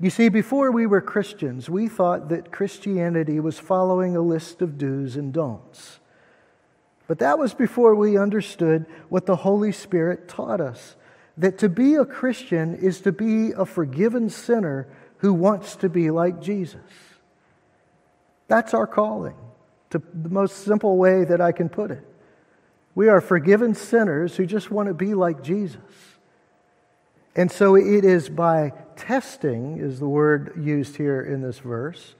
You 0.00 0.10
see, 0.10 0.28
before 0.28 0.70
we 0.70 0.86
were 0.86 1.00
Christians, 1.00 1.68
we 1.68 1.88
thought 1.88 2.28
that 2.28 2.52
Christianity 2.52 3.40
was 3.40 3.58
following 3.58 4.16
a 4.16 4.20
list 4.20 4.62
of 4.62 4.78
do's 4.78 5.16
and 5.16 5.32
don'ts. 5.32 5.98
But 7.06 7.18
that 7.18 7.38
was 7.38 7.52
before 7.52 7.94
we 7.94 8.16
understood 8.16 8.86
what 9.08 9.26
the 9.26 9.36
Holy 9.36 9.72
Spirit 9.72 10.28
taught 10.28 10.60
us 10.60 10.96
that 11.36 11.58
to 11.58 11.68
be 11.68 11.94
a 11.94 12.04
Christian 12.04 12.76
is 12.76 13.00
to 13.00 13.12
be 13.12 13.50
a 13.52 13.66
forgiven 13.66 14.30
sinner 14.30 14.88
who 15.18 15.32
wants 15.32 15.76
to 15.76 15.88
be 15.88 16.10
like 16.10 16.40
Jesus. 16.40 16.80
That's 18.46 18.72
our 18.72 18.86
calling, 18.86 19.34
to 19.90 20.00
the 20.12 20.28
most 20.28 20.58
simple 20.58 20.96
way 20.96 21.24
that 21.24 21.40
I 21.40 21.50
can 21.50 21.68
put 21.68 21.90
it. 21.90 22.06
We 22.94 23.08
are 23.08 23.20
forgiven 23.20 23.74
sinners 23.74 24.36
who 24.36 24.46
just 24.46 24.70
want 24.70 24.88
to 24.88 24.94
be 24.94 25.14
like 25.14 25.42
Jesus. 25.42 25.80
And 27.36 27.50
so 27.50 27.74
it 27.74 28.04
is 28.04 28.28
by 28.28 28.72
testing, 28.96 29.78
is 29.78 29.98
the 29.98 30.08
word 30.08 30.52
used 30.56 30.96
here 30.96 31.20
in 31.20 31.42
this 31.42 31.58
verse. 31.58 32.14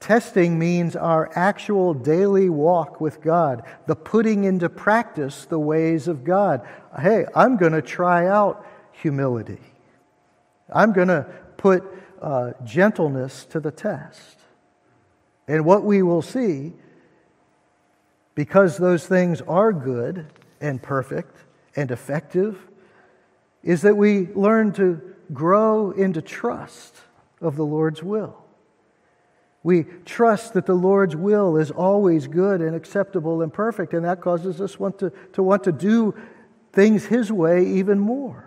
Testing 0.00 0.58
means 0.58 0.94
our 0.94 1.30
actual 1.34 1.92
daily 1.92 2.48
walk 2.48 3.00
with 3.00 3.20
God, 3.20 3.62
the 3.86 3.96
putting 3.96 4.44
into 4.44 4.68
practice 4.68 5.44
the 5.44 5.58
ways 5.58 6.08
of 6.08 6.24
God. 6.24 6.66
Hey, 6.98 7.26
I'm 7.34 7.56
going 7.56 7.72
to 7.72 7.82
try 7.82 8.26
out 8.26 8.64
humility. 8.92 9.60
I'm 10.72 10.92
going 10.92 11.08
to 11.08 11.26
put 11.56 11.84
uh, 12.22 12.52
gentleness 12.64 13.44
to 13.46 13.60
the 13.60 13.70
test. 13.70 14.38
And 15.48 15.64
what 15.64 15.82
we 15.82 16.02
will 16.02 16.22
see, 16.22 16.74
because 18.38 18.76
those 18.76 19.04
things 19.04 19.40
are 19.48 19.72
good 19.72 20.24
and 20.60 20.80
perfect 20.80 21.36
and 21.74 21.90
effective, 21.90 22.56
is 23.64 23.82
that 23.82 23.96
we 23.96 24.28
learn 24.28 24.70
to 24.70 25.02
grow 25.32 25.90
into 25.90 26.22
trust 26.22 26.94
of 27.40 27.56
the 27.56 27.64
Lord's 27.64 28.00
will. 28.00 28.40
We 29.64 29.86
trust 30.04 30.52
that 30.52 30.66
the 30.66 30.76
Lord's 30.76 31.16
will 31.16 31.56
is 31.56 31.72
always 31.72 32.28
good 32.28 32.60
and 32.60 32.76
acceptable 32.76 33.42
and 33.42 33.52
perfect, 33.52 33.92
and 33.92 34.04
that 34.04 34.20
causes 34.20 34.60
us 34.60 34.78
want 34.78 35.00
to, 35.00 35.10
to 35.32 35.42
want 35.42 35.64
to 35.64 35.72
do 35.72 36.14
things 36.72 37.06
His 37.06 37.32
way 37.32 37.66
even 37.66 37.98
more. 37.98 38.44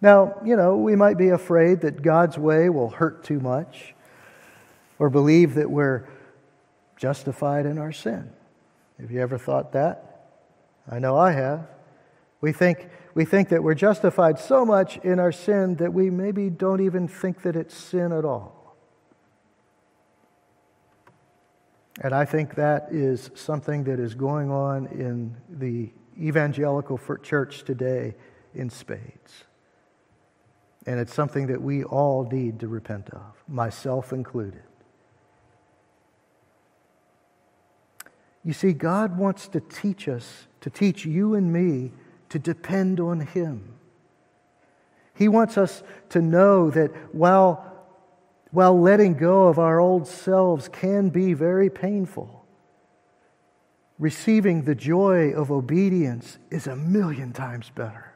Now, 0.00 0.34
you 0.44 0.56
know, 0.56 0.78
we 0.78 0.96
might 0.96 1.16
be 1.16 1.28
afraid 1.28 1.82
that 1.82 2.02
God's 2.02 2.36
way 2.36 2.68
will 2.70 2.90
hurt 2.90 3.22
too 3.22 3.38
much 3.38 3.94
or 4.98 5.10
believe 5.10 5.54
that 5.54 5.70
we're 5.70 6.08
justified 7.02 7.66
in 7.66 7.78
our 7.78 7.90
sin. 7.90 8.30
Have 9.00 9.10
you 9.10 9.20
ever 9.20 9.36
thought 9.36 9.72
that? 9.72 10.28
I 10.88 11.00
know 11.00 11.18
I 11.18 11.32
have. 11.32 11.66
We 12.40 12.52
think, 12.52 12.88
we 13.12 13.24
think 13.24 13.48
that 13.48 13.60
we're 13.60 13.74
justified 13.74 14.38
so 14.38 14.64
much 14.64 14.98
in 14.98 15.18
our 15.18 15.32
sin 15.32 15.74
that 15.76 15.92
we 15.92 16.10
maybe 16.10 16.48
don't 16.48 16.80
even 16.80 17.08
think 17.08 17.42
that 17.42 17.56
it's 17.56 17.74
sin 17.74 18.12
at 18.12 18.24
all. 18.24 18.76
And 22.00 22.14
I 22.14 22.24
think 22.24 22.54
that 22.54 22.86
is 22.92 23.32
something 23.34 23.82
that 23.82 23.98
is 23.98 24.14
going 24.14 24.52
on 24.52 24.86
in 24.86 25.36
the 25.48 25.90
evangelical 26.16 27.00
church 27.24 27.64
today 27.64 28.14
in 28.54 28.70
spades. 28.70 29.42
And 30.86 31.00
it's 31.00 31.12
something 31.12 31.48
that 31.48 31.60
we 31.60 31.82
all 31.82 32.28
need 32.30 32.60
to 32.60 32.68
repent 32.68 33.10
of, 33.10 33.42
myself 33.48 34.12
included. 34.12 34.62
You 38.44 38.52
see, 38.52 38.72
God 38.72 39.16
wants 39.16 39.48
to 39.48 39.60
teach 39.60 40.08
us, 40.08 40.46
to 40.60 40.70
teach 40.70 41.04
you 41.04 41.34
and 41.34 41.52
me 41.52 41.92
to 42.30 42.38
depend 42.38 42.98
on 42.98 43.20
Him. 43.20 43.74
He 45.14 45.28
wants 45.28 45.56
us 45.56 45.82
to 46.08 46.20
know 46.20 46.70
that 46.70 46.90
while, 47.14 47.86
while 48.50 48.78
letting 48.80 49.14
go 49.14 49.46
of 49.48 49.58
our 49.58 49.78
old 49.78 50.08
selves 50.08 50.68
can 50.68 51.10
be 51.10 51.34
very 51.34 51.70
painful, 51.70 52.44
receiving 53.98 54.64
the 54.64 54.74
joy 54.74 55.30
of 55.30 55.52
obedience 55.52 56.38
is 56.50 56.66
a 56.66 56.74
million 56.74 57.32
times 57.32 57.70
better. 57.74 58.12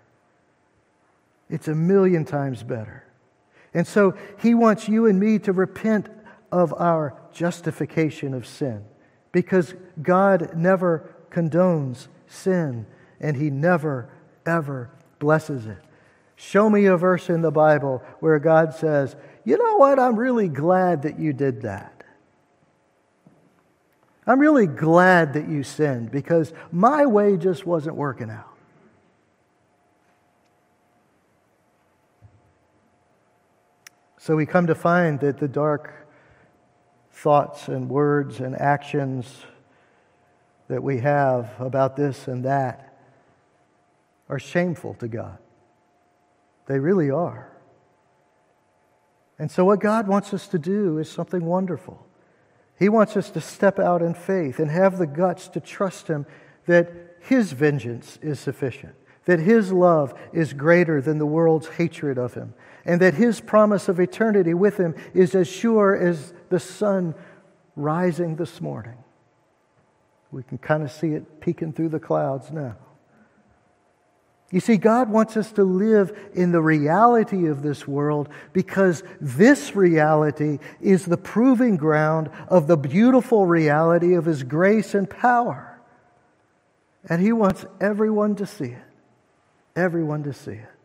It's 1.48 1.68
a 1.68 1.74
million 1.74 2.24
times 2.24 2.64
better. 2.64 3.04
And 3.72 3.86
so 3.86 4.16
he 4.40 4.54
wants 4.54 4.88
you 4.88 5.06
and 5.06 5.20
me 5.20 5.38
to 5.40 5.52
repent 5.52 6.08
of 6.50 6.72
our 6.74 7.14
justification 7.32 8.34
of 8.34 8.46
sin 8.46 8.84
because 9.37 9.75
God 10.01 10.57
never 10.57 11.14
condones 11.29 12.09
sin 12.27 12.87
and 13.20 13.37
he 13.37 13.51
never, 13.51 14.09
ever 14.46 14.90
blesses 15.18 15.66
it. 15.66 15.77
Show 16.37 16.70
me 16.70 16.87
a 16.87 16.96
verse 16.96 17.29
in 17.29 17.42
the 17.42 17.51
Bible 17.51 18.03
where 18.20 18.38
God 18.38 18.72
says, 18.72 19.14
You 19.44 19.59
know 19.59 19.77
what? 19.77 19.99
I'm 19.99 20.16
really 20.16 20.49
glad 20.49 21.03
that 21.03 21.18
you 21.18 21.35
did 21.35 21.61
that. 21.62 22.03
I'm 24.27 24.38
really 24.38 24.66
glad 24.66 25.35
that 25.35 25.51
you 25.51 25.62
sinned 25.62 26.11
because 26.11 26.55
my 26.72 27.05
way 27.05 27.37
just 27.37 27.66
wasn't 27.66 27.96
working 27.96 28.31
out. 28.31 28.57
So 34.16 34.35
we 34.35 34.46
come 34.46 34.68
to 34.68 34.75
find 34.75 35.20
that 35.20 35.37
the 35.37 35.46
dark 35.46 36.06
thoughts 37.16 37.68
and 37.68 37.88
words 37.88 38.40
and 38.40 38.55
actions 38.61 39.26
that 40.68 40.83
we 40.83 40.98
have 40.98 41.50
about 41.59 41.96
this 41.96 42.29
and 42.29 42.44
that 42.44 42.94
are 44.29 44.38
shameful 44.38 44.92
to 44.94 45.09
God. 45.09 45.38
They 46.66 46.79
really 46.79 47.11
are. 47.11 47.50
And 49.38 49.50
so, 49.50 49.64
what 49.64 49.81
God 49.81 50.09
wants 50.09 50.35
us 50.35 50.46
to 50.48 50.59
do 50.59 50.98
is 50.98 51.11
something 51.11 51.44
wonderful. 51.44 52.07
He 52.79 52.90
wants 52.90 53.16
us 53.16 53.31
to 53.31 53.40
step 53.40 53.79
out 53.79 54.02
in 54.02 54.12
faith 54.12 54.59
and 54.59 54.70
have 54.70 54.98
the 54.98 55.07
guts 55.07 55.48
to 55.48 55.61
trust 55.61 56.09
Him 56.09 56.26
that 56.66 56.92
His 57.20 57.52
vengeance 57.52 58.18
is 58.20 58.40
sufficient, 58.40 58.94
that 59.24 59.38
His 59.38 59.72
love 59.72 60.12
is 60.35 60.52
greater 60.52 61.00
than 61.00 61.18
the 61.18 61.26
world's 61.26 61.68
hatred 61.68 62.18
of 62.18 62.35
Him, 62.35 62.52
and 62.87 63.01
that 63.03 63.14
His 63.14 63.40
promise 63.40 63.88
of 63.88 64.01
eternity 64.01 64.55
with 64.55 64.79
Him 64.79 64.94
is 65.12 65.35
as 65.35 65.49
sure 65.49 65.94
as 65.94 66.33
the 66.49 66.61
sun 66.61 67.14
rising 67.75 68.37
this 68.37 68.61
morning. 68.61 68.96
We 70.31 70.44
can 70.44 70.59
kind 70.59 70.83
of 70.83 70.90
see 70.90 71.09
it 71.09 71.40
peeking 71.40 71.72
through 71.72 71.90
the 71.90 72.01
clouds 72.01 72.51
now. 72.51 72.77
You 74.53 74.61
see, 74.61 74.77
God 74.77 75.11
wants 75.11 75.37
us 75.37 75.51
to 75.53 75.64
live 75.64 76.16
in 76.33 76.53
the 76.53 76.61
reality 76.61 77.46
of 77.46 77.62
this 77.62 77.88
world 77.88 78.29
because 78.53 79.03
this 79.20 79.75
reality 79.75 80.61
is 80.81 81.05
the 81.05 81.16
proving 81.16 81.77
ground 81.77 82.31
of 82.46 82.68
the 82.68 82.77
beautiful 82.77 83.44
reality 83.44 84.14
of 84.14 84.25
His 84.25 84.44
grace 84.44 84.94
and 84.94 85.11
power. 85.11 85.81
And 87.09 87.20
He 87.20 87.33
wants 87.33 87.66
everyone 87.81 88.37
to 88.37 88.46
see 88.46 88.66
it. 88.66 88.85
Everyone 89.75 90.22
to 90.22 90.33
see 90.33 90.53
it. 90.53 90.75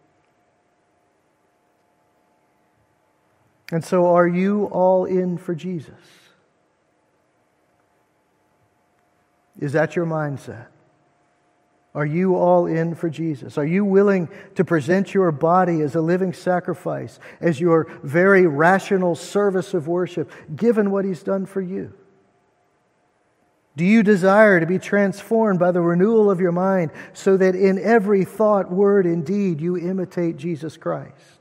And 3.72 3.84
so, 3.84 4.08
are 4.08 4.28
you 4.28 4.66
all 4.66 5.06
in 5.06 5.38
for 5.38 5.56
Jesus? 5.56 5.96
Is 9.60 9.72
that 9.74 9.96
your 9.96 10.06
mindset? 10.06 10.68
Are 11.94 12.06
you 12.06 12.36
all 12.36 12.68
in 12.68 12.96
for 12.96 13.10
Jesus? 13.10 13.58
Are 13.58 13.66
you 13.66 13.84
willing 13.84 14.30
to 14.56 14.64
present 14.64 15.14
your 15.14 15.32
body 15.32 15.82
as 15.82 15.96
a 15.96 16.02
living 16.02 16.32
sacrifice, 16.32 17.20
as 17.42 17.60
your 17.60 17.88
very 18.02 18.46
rational 18.46 19.16
service 19.16 19.74
of 19.74 19.88
worship, 19.88 20.32
given 20.56 20.92
what 20.92 21.04
He's 21.04 21.24
done 21.24 21.46
for 21.46 21.62
you? 21.62 21.94
Do 23.76 23.86
you 23.86 24.04
desire 24.04 24.60
to 24.60 24.66
be 24.66 24.80
transformed 24.80 25.60
by 25.60 25.72
the 25.72 25.82
renewal 25.82 26.30
of 26.30 26.42
your 26.42 26.52
mind 26.52 26.92
so 27.14 27.38
that 27.38 27.56
in 27.56 27.80
every 27.80 28.26
thought, 28.26 28.72
word, 28.72 29.06
and 29.06 29.26
deed 29.26 29.62
you 29.62 29.78
imitate 29.78 30.38
Jesus 30.38 30.76
Christ? 30.76 31.41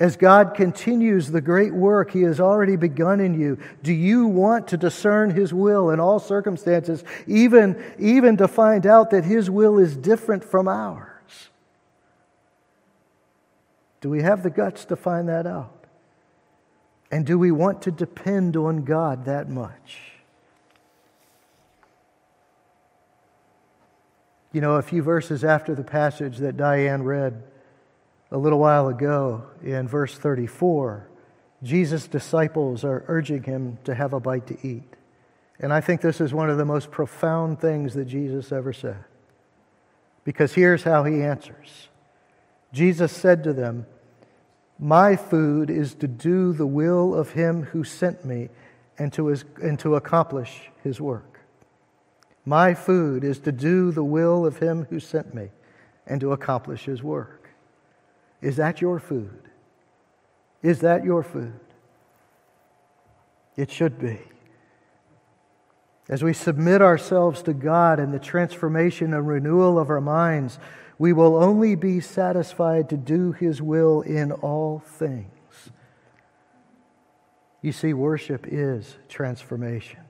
As 0.00 0.16
God 0.16 0.54
continues 0.54 1.30
the 1.30 1.40
great 1.40 1.72
work 1.72 2.10
He 2.10 2.22
has 2.22 2.40
already 2.40 2.76
begun 2.76 3.20
in 3.20 3.38
you, 3.38 3.58
do 3.82 3.92
you 3.92 4.26
want 4.26 4.68
to 4.68 4.76
discern 4.76 5.30
His 5.30 5.54
will 5.54 5.90
in 5.90 6.00
all 6.00 6.18
circumstances, 6.18 7.04
even, 7.26 7.82
even 7.98 8.36
to 8.38 8.48
find 8.48 8.86
out 8.86 9.10
that 9.10 9.24
His 9.24 9.48
will 9.48 9.78
is 9.78 9.96
different 9.96 10.42
from 10.42 10.66
ours? 10.66 11.48
Do 14.00 14.10
we 14.10 14.22
have 14.22 14.42
the 14.42 14.50
guts 14.50 14.84
to 14.86 14.96
find 14.96 15.28
that 15.28 15.46
out? 15.46 15.84
And 17.10 17.24
do 17.24 17.38
we 17.38 17.52
want 17.52 17.82
to 17.82 17.92
depend 17.92 18.56
on 18.56 18.84
God 18.84 19.26
that 19.26 19.48
much? 19.48 20.12
You 24.52 24.60
know, 24.60 24.74
a 24.74 24.82
few 24.82 25.02
verses 25.02 25.44
after 25.44 25.74
the 25.74 25.84
passage 25.84 26.38
that 26.38 26.56
Diane 26.56 27.04
read 27.04 27.44
a 28.34 28.36
little 28.36 28.58
while 28.58 28.88
ago 28.88 29.44
in 29.62 29.86
verse 29.86 30.18
34, 30.18 31.06
Jesus' 31.62 32.08
disciples 32.08 32.82
are 32.82 33.04
urging 33.06 33.44
him 33.44 33.78
to 33.84 33.94
have 33.94 34.12
a 34.12 34.18
bite 34.18 34.48
to 34.48 34.58
eat. 34.66 34.92
And 35.60 35.72
I 35.72 35.80
think 35.80 36.00
this 36.00 36.20
is 36.20 36.34
one 36.34 36.50
of 36.50 36.58
the 36.58 36.64
most 36.64 36.90
profound 36.90 37.60
things 37.60 37.94
that 37.94 38.06
Jesus 38.06 38.50
ever 38.50 38.72
said. 38.72 39.04
Because 40.24 40.52
here's 40.52 40.82
how 40.82 41.04
he 41.04 41.22
answers 41.22 41.88
Jesus 42.72 43.12
said 43.12 43.44
to 43.44 43.52
them, 43.52 43.86
My 44.80 45.14
food 45.14 45.70
is 45.70 45.94
to 45.94 46.08
do 46.08 46.52
the 46.52 46.66
will 46.66 47.14
of 47.14 47.30
him 47.30 47.62
who 47.62 47.84
sent 47.84 48.24
me 48.24 48.48
and 48.98 49.12
to, 49.12 49.28
his, 49.28 49.44
and 49.62 49.78
to 49.78 49.94
accomplish 49.94 50.72
his 50.82 51.00
work. 51.00 51.38
My 52.44 52.74
food 52.74 53.22
is 53.22 53.38
to 53.40 53.52
do 53.52 53.92
the 53.92 54.02
will 54.02 54.44
of 54.44 54.58
him 54.58 54.88
who 54.90 54.98
sent 54.98 55.34
me 55.34 55.50
and 56.04 56.20
to 56.20 56.32
accomplish 56.32 56.86
his 56.86 57.00
work. 57.00 57.43
Is 58.44 58.56
that 58.56 58.82
your 58.82 58.98
food? 58.98 59.48
Is 60.62 60.80
that 60.80 61.02
your 61.02 61.22
food? 61.22 61.58
It 63.56 63.70
should 63.70 63.98
be. 63.98 64.18
As 66.10 66.22
we 66.22 66.34
submit 66.34 66.82
ourselves 66.82 67.42
to 67.44 67.54
God 67.54 67.98
and 67.98 68.12
the 68.12 68.18
transformation 68.18 69.14
and 69.14 69.26
renewal 69.26 69.78
of 69.78 69.88
our 69.88 70.02
minds, 70.02 70.58
we 70.98 71.14
will 71.14 71.42
only 71.42 71.74
be 71.74 72.00
satisfied 72.00 72.90
to 72.90 72.98
do 72.98 73.32
His 73.32 73.62
will 73.62 74.02
in 74.02 74.30
all 74.30 74.80
things. 74.80 75.70
You 77.62 77.72
see, 77.72 77.94
worship 77.94 78.46
is 78.46 78.98
transformation 79.08 80.00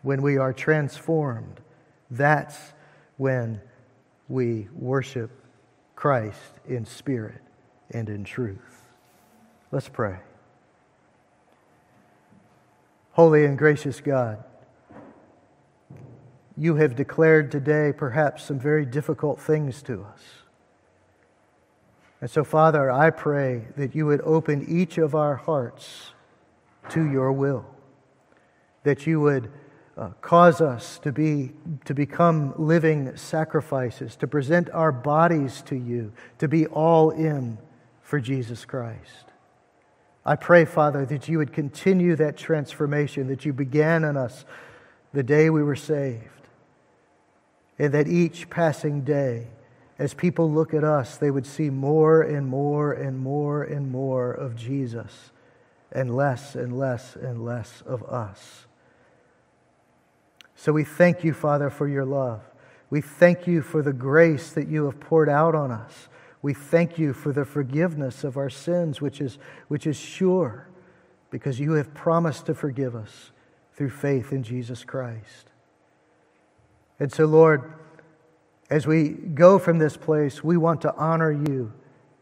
when 0.00 0.22
we 0.22 0.38
are 0.38 0.54
transformed, 0.54 1.60
that's 2.10 2.72
when 3.18 3.60
we 4.30 4.66
worship 4.72 5.30
Christ 5.94 6.58
in 6.66 6.86
spirit 6.86 7.42
and 7.90 8.08
in 8.08 8.24
truth. 8.24 8.82
Let's 9.72 9.88
pray. 9.88 10.18
Holy 13.12 13.44
and 13.44 13.58
gracious 13.58 14.00
God, 14.00 14.42
you 16.56 16.76
have 16.76 16.94
declared 16.94 17.50
today 17.50 17.92
perhaps 17.96 18.44
some 18.44 18.58
very 18.58 18.84
difficult 18.84 19.40
things 19.40 19.82
to 19.82 20.04
us. 20.04 20.22
And 22.20 22.30
so, 22.30 22.44
Father, 22.44 22.90
I 22.90 23.10
pray 23.10 23.66
that 23.76 23.94
you 23.94 24.06
would 24.06 24.20
open 24.22 24.66
each 24.68 24.98
of 24.98 25.14
our 25.14 25.36
hearts 25.36 26.12
to 26.90 27.10
your 27.10 27.32
will, 27.32 27.64
that 28.82 29.06
you 29.06 29.20
would 29.20 29.50
uh, 29.96 30.10
cause 30.20 30.60
us 30.60 30.98
to, 31.00 31.12
be, 31.12 31.52
to 31.84 31.94
become 31.94 32.54
living 32.56 33.16
sacrifices, 33.16 34.16
to 34.16 34.26
present 34.26 34.70
our 34.70 34.92
bodies 34.92 35.62
to 35.62 35.76
you, 35.76 36.12
to 36.38 36.48
be 36.48 36.66
all 36.66 37.10
in 37.10 37.58
for 38.10 38.18
Jesus 38.18 38.64
Christ. 38.64 39.26
I 40.26 40.34
pray, 40.34 40.64
Father, 40.64 41.06
that 41.06 41.28
you 41.28 41.38
would 41.38 41.52
continue 41.52 42.16
that 42.16 42.36
transformation 42.36 43.28
that 43.28 43.44
you 43.44 43.52
began 43.52 44.02
in 44.02 44.16
us 44.16 44.44
the 45.12 45.22
day 45.22 45.48
we 45.48 45.62
were 45.62 45.76
saved. 45.76 46.24
And 47.78 47.94
that 47.94 48.08
each 48.08 48.50
passing 48.50 49.02
day, 49.02 49.46
as 49.96 50.12
people 50.12 50.50
look 50.50 50.74
at 50.74 50.82
us, 50.82 51.18
they 51.18 51.30
would 51.30 51.46
see 51.46 51.70
more 51.70 52.20
and 52.20 52.48
more 52.48 52.92
and 52.92 53.16
more 53.16 53.62
and 53.62 53.92
more 53.92 54.32
of 54.32 54.56
Jesus 54.56 55.30
and 55.92 56.16
less 56.16 56.56
and 56.56 56.76
less 56.76 57.14
and 57.14 57.44
less 57.44 57.80
of 57.86 58.02
us. 58.02 58.66
So 60.56 60.72
we 60.72 60.82
thank 60.82 61.22
you, 61.22 61.32
Father, 61.32 61.70
for 61.70 61.86
your 61.86 62.04
love. 62.04 62.40
We 62.90 63.02
thank 63.02 63.46
you 63.46 63.62
for 63.62 63.82
the 63.82 63.92
grace 63.92 64.50
that 64.50 64.66
you 64.66 64.86
have 64.86 64.98
poured 64.98 65.28
out 65.28 65.54
on 65.54 65.70
us. 65.70 66.08
We 66.42 66.54
thank 66.54 66.98
you 66.98 67.12
for 67.12 67.32
the 67.32 67.44
forgiveness 67.44 68.24
of 68.24 68.36
our 68.36 68.50
sins, 68.50 69.00
which 69.00 69.20
is, 69.20 69.38
which 69.68 69.86
is 69.86 69.98
sure, 69.98 70.68
because 71.30 71.60
you 71.60 71.72
have 71.72 71.92
promised 71.94 72.46
to 72.46 72.54
forgive 72.54 72.96
us 72.96 73.32
through 73.74 73.90
faith 73.90 74.32
in 74.32 74.42
Jesus 74.42 74.84
Christ. 74.84 75.48
And 76.98 77.12
so, 77.12 77.26
Lord, 77.26 77.74
as 78.68 78.86
we 78.86 79.08
go 79.08 79.58
from 79.58 79.78
this 79.78 79.96
place, 79.96 80.44
we 80.44 80.56
want 80.56 80.80
to 80.82 80.94
honor 80.94 81.32
you 81.32 81.72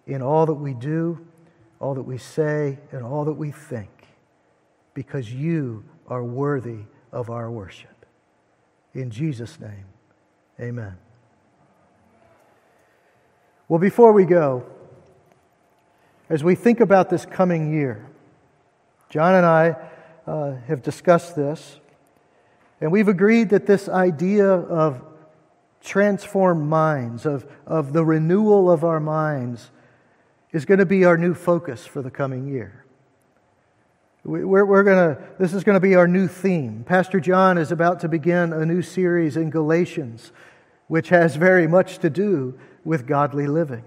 in 0.07 0.23
all 0.23 0.47
that 0.47 0.55
we 0.55 0.75
do, 0.75 1.27
all 1.81 1.95
that 1.95 2.03
we 2.03 2.19
say, 2.19 2.79
and 2.91 3.05
all 3.05 3.25
that 3.25 3.35
we 3.35 3.51
think, 3.51 3.91
because 4.95 5.33
you 5.33 5.85
are 6.09 6.25
worthy 6.25 6.81
of 7.13 7.31
our 7.31 7.51
worship. 7.51 8.07
In 8.95 9.11
Jesus' 9.11 9.61
name, 9.61 9.85
amen. 10.61 10.97
Well, 13.69 13.79
before 13.79 14.13
we 14.13 14.25
go, 14.25 14.65
as 16.31 16.43
we 16.43 16.55
think 16.55 16.81
about 16.81 17.11
this 17.11 17.27
coming 17.27 17.71
year, 17.71 18.07
John 19.11 19.35
and 19.35 19.45
I 19.45 19.77
uh, 20.27 20.55
have 20.69 20.83
discussed 20.83 21.37
this, 21.37 21.79
and 22.81 22.91
we've 22.91 23.09
agreed 23.09 23.51
that 23.51 23.67
this 23.67 23.87
idea 23.87 24.47
of 24.49 25.03
transformed 25.83 26.67
minds, 26.67 27.27
of, 27.27 27.47
of 27.67 27.93
the 27.93 28.07
renewal 28.07 28.71
of 28.71 28.85
our 28.85 29.01
minds, 29.01 29.71
is 30.51 30.65
going 30.65 30.79
to 30.79 30.87
be 30.87 31.05
our 31.05 31.19
new 31.19 31.35
focus 31.35 31.87
for 31.87 32.01
the 32.01 32.11
coming 32.11 32.49
year. 32.49 32.87
We're, 34.25 34.65
we're 34.65 34.83
gonna, 34.83 35.19
this 35.39 35.53
is 35.53 35.63
going 35.63 35.77
to 35.77 35.81
be 35.81 35.95
our 35.95 36.09
new 36.09 36.27
theme. 36.27 36.85
Pastor 36.87 37.21
John 37.21 37.59
is 37.59 37.71
about 37.71 38.01
to 38.01 38.09
begin 38.09 38.55
a 38.55 38.65
new 38.65 38.81
series 38.81 39.37
in 39.37 39.51
Galatians, 39.51 40.33
which 40.87 41.11
has 41.11 41.37
very 41.37 41.67
much 41.67 41.99
to 41.99 42.09
do 42.09 42.59
with 42.85 43.07
godly 43.07 43.47
living. 43.47 43.85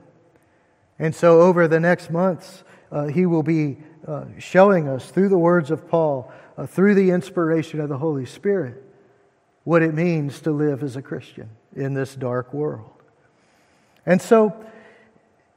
And 1.00 1.16
so, 1.16 1.42
over 1.42 1.68
the 1.68 1.80
next 1.80 2.12
months, 2.12 2.64
uh, 2.92 3.08
he 3.08 3.26
will 3.26 3.44
be 3.44 3.78
uh, 4.08 4.26
showing 4.38 4.88
us 4.88 5.10
through 5.10 5.30
the 5.30 5.38
words 5.38 5.72
of 5.72 5.88
Paul, 5.88 6.32
uh, 6.58 6.66
through 6.66 6.96
the 6.96 7.12
inspiration 7.12 7.80
of 7.80 7.90
the 7.90 7.98
Holy 7.98 8.26
Spirit, 8.26 8.84
what 9.64 9.82
it 9.82 9.94
means 9.94 10.42
to 10.42 10.52
live 10.52 10.84
as 10.84 10.96
a 10.96 11.02
Christian 11.02 11.50
in 11.76 11.94
this 11.94 12.16
dark 12.16 12.54
world. 12.54 12.92
And 14.06 14.22
so, 14.22 14.66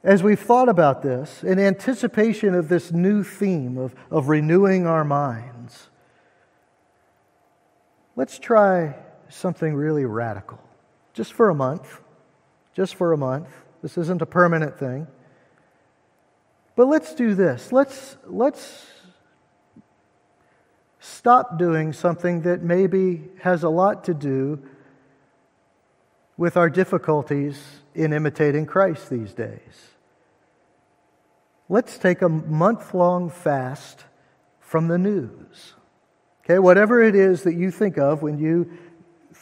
as 0.03 0.21
we've 0.21 0.39
thought 0.39 0.69
about 0.69 1.01
this, 1.01 1.43
in 1.43 1.59
anticipation 1.59 2.53
of 2.53 2.69
this 2.69 2.91
new 2.91 3.23
theme 3.23 3.77
of, 3.77 3.95
of 4.11 4.29
renewing 4.29 4.85
our 4.85 5.03
minds, 5.03 5.89
let's 8.15 8.37
try 8.37 8.95
something 9.29 9.73
really 9.73 10.05
radical. 10.05 10.59
Just 11.13 11.33
for 11.33 11.49
a 11.49 11.55
month. 11.55 12.01
Just 12.75 12.93
for 12.93 13.11
a 13.13 13.17
month. 13.17 13.47
This 13.81 13.97
isn't 13.97 14.21
a 14.21 14.27
permanent 14.27 14.77
thing. 14.77 15.07
But 16.75 16.87
let's 16.87 17.15
do 17.15 17.33
this. 17.33 17.71
Let's, 17.71 18.17
let's 18.25 18.85
stop 20.99 21.57
doing 21.57 21.93
something 21.93 22.41
that 22.41 22.61
maybe 22.61 23.23
has 23.41 23.63
a 23.63 23.69
lot 23.69 24.03
to 24.03 24.13
do 24.13 24.61
with 26.37 26.55
our 26.55 26.69
difficulties 26.69 27.59
in 27.95 28.13
imitating 28.13 28.67
Christ 28.67 29.09
these 29.09 29.33
days 29.33 29.95
let's 31.69 31.97
take 31.97 32.21
a 32.21 32.29
month 32.29 32.93
long 32.93 33.29
fast 33.29 34.05
from 34.59 34.87
the 34.87 34.97
news. 34.97 35.73
Okay, 36.43 36.59
whatever 36.59 37.01
it 37.01 37.15
is 37.15 37.43
that 37.43 37.55
you 37.55 37.71
think 37.71 37.97
of 37.97 38.21
when 38.21 38.37
you 38.37 38.71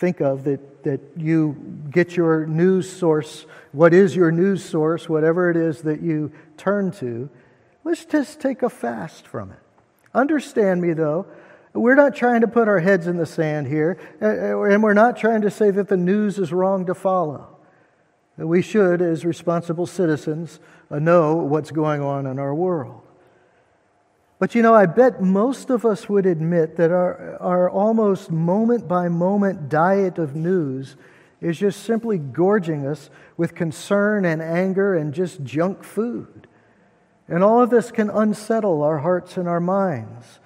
think 0.03 0.19
of 0.19 0.43
that, 0.43 0.83
that 0.83 0.99
you 1.15 1.55
get 1.89 2.17
your 2.17 2.45
news 2.45 2.91
source, 2.91 3.45
what 3.71 3.93
is 3.93 4.15
your 4.15 4.31
news 4.31 4.63
source, 4.63 5.07
whatever 5.07 5.49
it 5.49 5.55
is 5.55 5.83
that 5.83 6.01
you 6.01 6.31
turn 6.57 6.91
to, 6.91 7.29
Let's 7.83 8.05
just 8.05 8.39
take 8.39 8.63
a 8.63 8.69
fast 8.69 9.27
from 9.27 9.51
it. 9.51 9.59
Understand 10.13 10.81
me, 10.81 10.93
though. 10.93 11.25
We're 11.73 11.95
not 11.95 12.15
trying 12.15 12.41
to 12.41 12.47
put 12.47 12.67
our 12.67 12.79
heads 12.79 13.07
in 13.07 13.17
the 13.17 13.25
sand 13.25 13.67
here, 13.67 13.99
and 14.21 14.83
we're 14.83 14.93
not 14.93 15.17
trying 15.17 15.41
to 15.41 15.51
say 15.51 15.71
that 15.71 15.87
the 15.87 15.97
news 15.97 16.37
is 16.37 16.53
wrong 16.53 16.85
to 16.85 16.93
follow. 16.93 17.47
We 18.37 18.61
should, 18.61 19.01
as 19.01 19.25
responsible 19.25 19.85
citizens, 19.85 20.59
uh, 20.89 20.99
know 20.99 21.35
what's 21.35 21.71
going 21.71 22.01
on 22.01 22.25
in 22.25 22.39
our 22.39 22.53
world. 22.53 23.01
But 24.43 24.55
you 24.55 24.61
know, 24.61 24.75
I 24.75 24.87
bet 24.87 25.21
most 25.21 25.69
of 25.69 25.85
us 25.85 26.09
would 26.09 26.25
admit 26.25 26.75
that 26.75 26.91
our, 26.91 27.37
our 27.39 27.69
almost 27.69 28.29
moment 28.29 28.89
by 28.89 29.07
moment 29.07 29.69
diet 29.69 30.17
of 30.17 30.35
news 30.35 30.97
is 31.39 31.57
just 31.57 31.83
simply 31.83 32.17
gorging 32.17 32.85
us 32.85 33.09
with 33.37 33.55
concern 33.55 34.25
and 34.25 34.41
anger 34.41 34.95
and 34.95 35.13
just 35.13 35.45
junk 35.45 35.85
food. 35.85 36.45
And 37.29 37.41
all 37.41 37.63
of 37.63 37.69
this 37.69 37.89
can 37.89 38.09
unsettle 38.09 38.83
our 38.83 38.97
hearts 38.97 39.37
and 39.37 39.47
our 39.47 39.61
minds. 39.61 40.41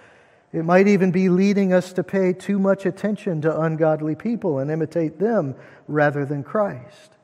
It 0.53 0.63
might 0.63 0.87
even 0.87 1.09
be 1.09 1.29
leading 1.29 1.73
us 1.73 1.91
to 1.93 2.03
pay 2.03 2.33
too 2.33 2.59
much 2.59 2.85
attention 2.85 3.41
to 3.41 3.61
ungodly 3.61 4.13
people 4.13 4.59
and 4.59 4.69
imitate 4.69 5.17
them 5.17 5.55
rather 5.87 6.23
than 6.23 6.43
Christ. 6.43 7.16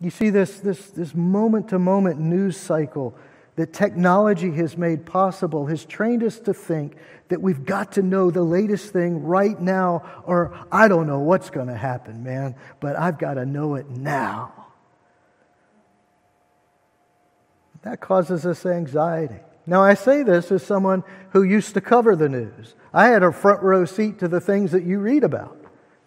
You 0.00 0.10
see, 0.10 0.30
this, 0.30 0.60
this, 0.60 0.90
this 0.90 1.14
moment 1.14 1.68
to 1.68 1.78
moment 1.78 2.18
news 2.18 2.56
cycle 2.56 3.14
that 3.56 3.74
technology 3.74 4.50
has 4.52 4.76
made 4.78 5.04
possible 5.04 5.66
has 5.66 5.84
trained 5.84 6.22
us 6.22 6.38
to 6.40 6.54
think 6.54 6.96
that 7.28 7.42
we've 7.42 7.66
got 7.66 7.92
to 7.92 8.02
know 8.02 8.30
the 8.30 8.42
latest 8.42 8.92
thing 8.92 9.22
right 9.22 9.60
now, 9.60 10.22
or 10.24 10.58
I 10.72 10.88
don't 10.88 11.06
know 11.06 11.18
what's 11.18 11.50
going 11.50 11.66
to 11.66 11.76
happen, 11.76 12.24
man, 12.24 12.54
but 12.80 12.96
I've 12.96 13.18
got 13.18 13.34
to 13.34 13.44
know 13.44 13.74
it 13.74 13.90
now. 13.90 14.54
That 17.82 18.00
causes 18.00 18.46
us 18.46 18.64
anxiety. 18.64 19.40
Now, 19.66 19.82
I 19.82 19.94
say 19.94 20.22
this 20.22 20.50
as 20.50 20.64
someone 20.64 21.04
who 21.30 21.42
used 21.42 21.74
to 21.74 21.80
cover 21.80 22.16
the 22.16 22.28
news. 22.28 22.74
I 22.92 23.08
had 23.08 23.22
a 23.22 23.32
front 23.32 23.62
row 23.62 23.84
seat 23.84 24.18
to 24.20 24.28
the 24.28 24.40
things 24.40 24.72
that 24.72 24.84
you 24.84 24.98
read 24.98 25.22
about 25.22 25.58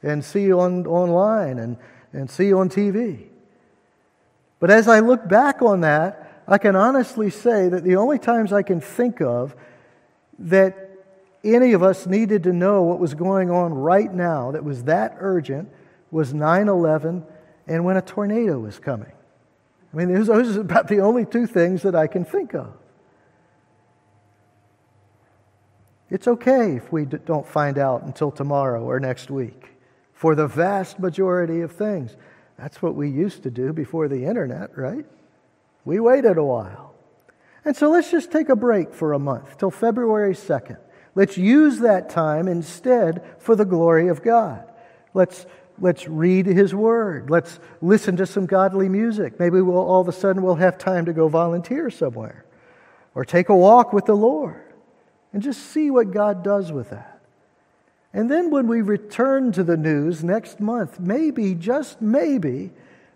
and 0.01 0.25
see 0.25 0.51
on, 0.51 0.87
online 0.87 1.59
and, 1.59 1.77
and 2.11 2.29
see 2.29 2.51
on 2.51 2.69
TV. 2.69 3.27
But 4.63 4.71
as 4.71 4.87
I 4.87 5.01
look 5.01 5.27
back 5.27 5.61
on 5.61 5.81
that, 5.81 6.41
I 6.47 6.57
can 6.57 6.77
honestly 6.77 7.29
say 7.29 7.67
that 7.67 7.83
the 7.83 7.97
only 7.97 8.17
times 8.17 8.53
I 8.53 8.61
can 8.61 8.79
think 8.79 9.19
of 9.19 9.57
that 10.39 10.89
any 11.43 11.73
of 11.73 11.83
us 11.83 12.07
needed 12.07 12.43
to 12.43 12.53
know 12.53 12.83
what 12.83 12.97
was 12.97 13.13
going 13.13 13.51
on 13.51 13.73
right 13.73 14.09
now 14.13 14.51
that 14.51 14.63
was 14.63 14.85
that 14.85 15.17
urgent 15.19 15.69
was 16.11 16.33
9 16.33 16.69
11 16.69 17.25
and 17.67 17.83
when 17.83 17.97
a 17.97 18.01
tornado 18.01 18.57
was 18.57 18.79
coming. 18.79 19.11
I 19.93 19.97
mean, 19.97 20.13
those 20.13 20.29
are 20.29 20.61
about 20.61 20.87
the 20.87 21.01
only 21.01 21.25
two 21.25 21.45
things 21.45 21.81
that 21.81 21.93
I 21.93 22.07
can 22.07 22.23
think 22.23 22.55
of. 22.55 22.73
It's 26.09 26.29
okay 26.29 26.77
if 26.77 26.89
we 26.89 27.03
don't 27.03 27.45
find 27.45 27.77
out 27.77 28.03
until 28.03 28.31
tomorrow 28.31 28.81
or 28.81 29.01
next 29.01 29.29
week 29.29 29.73
for 30.13 30.35
the 30.35 30.47
vast 30.47 30.99
majority 30.99 31.59
of 31.59 31.73
things. 31.73 32.15
That's 32.63 32.81
what 32.81 32.95
we 32.95 33.09
used 33.09 33.43
to 33.43 33.51
do 33.51 33.73
before 33.73 34.07
the 34.07 34.23
internet, 34.23 34.77
right? 34.77 35.05
We 35.83 35.99
waited 35.99 36.37
a 36.37 36.45
while. 36.45 36.95
And 37.65 37.75
so 37.75 37.91
let's 37.91 38.09
just 38.09 38.31
take 38.31 38.47
a 38.47 38.55
break 38.55 38.93
for 38.93 39.11
a 39.11 39.19
month 39.19 39.57
till 39.57 39.69
February 39.69 40.33
2nd. 40.33 40.77
Let's 41.13 41.37
use 41.37 41.79
that 41.79 42.09
time 42.09 42.47
instead 42.47 43.21
for 43.37 43.57
the 43.57 43.65
glory 43.65 44.07
of 44.07 44.23
God. 44.23 44.63
Let's, 45.13 45.45
let's 45.77 46.07
read 46.07 46.45
His 46.45 46.73
Word. 46.73 47.29
Let's 47.29 47.59
listen 47.81 48.15
to 48.15 48.25
some 48.25 48.45
godly 48.45 48.87
music. 48.87 49.41
Maybe 49.41 49.59
we'll, 49.59 49.75
all 49.75 49.99
of 49.99 50.07
a 50.07 50.13
sudden 50.13 50.41
we'll 50.41 50.55
have 50.55 50.77
time 50.77 51.03
to 51.07 51.11
go 51.11 51.27
volunteer 51.27 51.89
somewhere 51.89 52.45
or 53.13 53.25
take 53.25 53.49
a 53.49 53.57
walk 53.57 53.91
with 53.91 54.05
the 54.05 54.15
Lord 54.15 54.63
and 55.33 55.43
just 55.43 55.59
see 55.59 55.91
what 55.91 56.11
God 56.11 56.45
does 56.45 56.71
with 56.71 56.91
that. 56.91 57.12
And 58.13 58.29
then 58.29 58.51
when 58.51 58.67
we 58.67 58.81
return 58.81 59.51
to 59.53 59.63
the 59.63 59.75
news 59.75 60.23
next 60.23 60.59
month, 60.59 60.99
maybe, 60.99 61.55
just 61.55 61.99
maybe, 61.99 62.71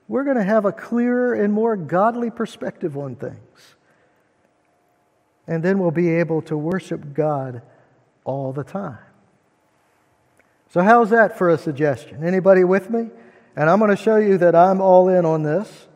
we're 0.08 0.24
going 0.24 0.38
to 0.38 0.44
have 0.44 0.66
a 0.66 0.72
clearer 0.72 1.36
and 1.36 1.54
more 1.54 1.76
godly 1.76 2.32
perspective 2.32 2.98
on 2.98 3.16
things. 3.16 3.76
And 5.46 5.64
then 5.64 5.80
we'll 5.80 5.92
be 5.92 6.10
able 6.16 6.42
to 6.44 6.58
worship 6.58 7.14
God 7.14 7.62
all 8.26 8.52
the 8.52 8.64
time. 8.64 8.98
So 10.70 10.82
how's 10.82 11.12
that 11.12 11.38
for 11.38 11.50
a 11.50 11.58
suggestion? 11.58 12.24
Anybody 12.24 12.64
with 12.64 12.90
me? 12.90 13.10
And 13.56 13.70
I'm 13.70 13.80
going 13.80 13.96
to 13.96 14.02
show 14.02 14.18
you 14.18 14.38
that 14.40 14.56
I'm 14.56 14.82
all 14.82 15.10
in 15.10 15.26
on 15.26 15.44
this 15.44 15.88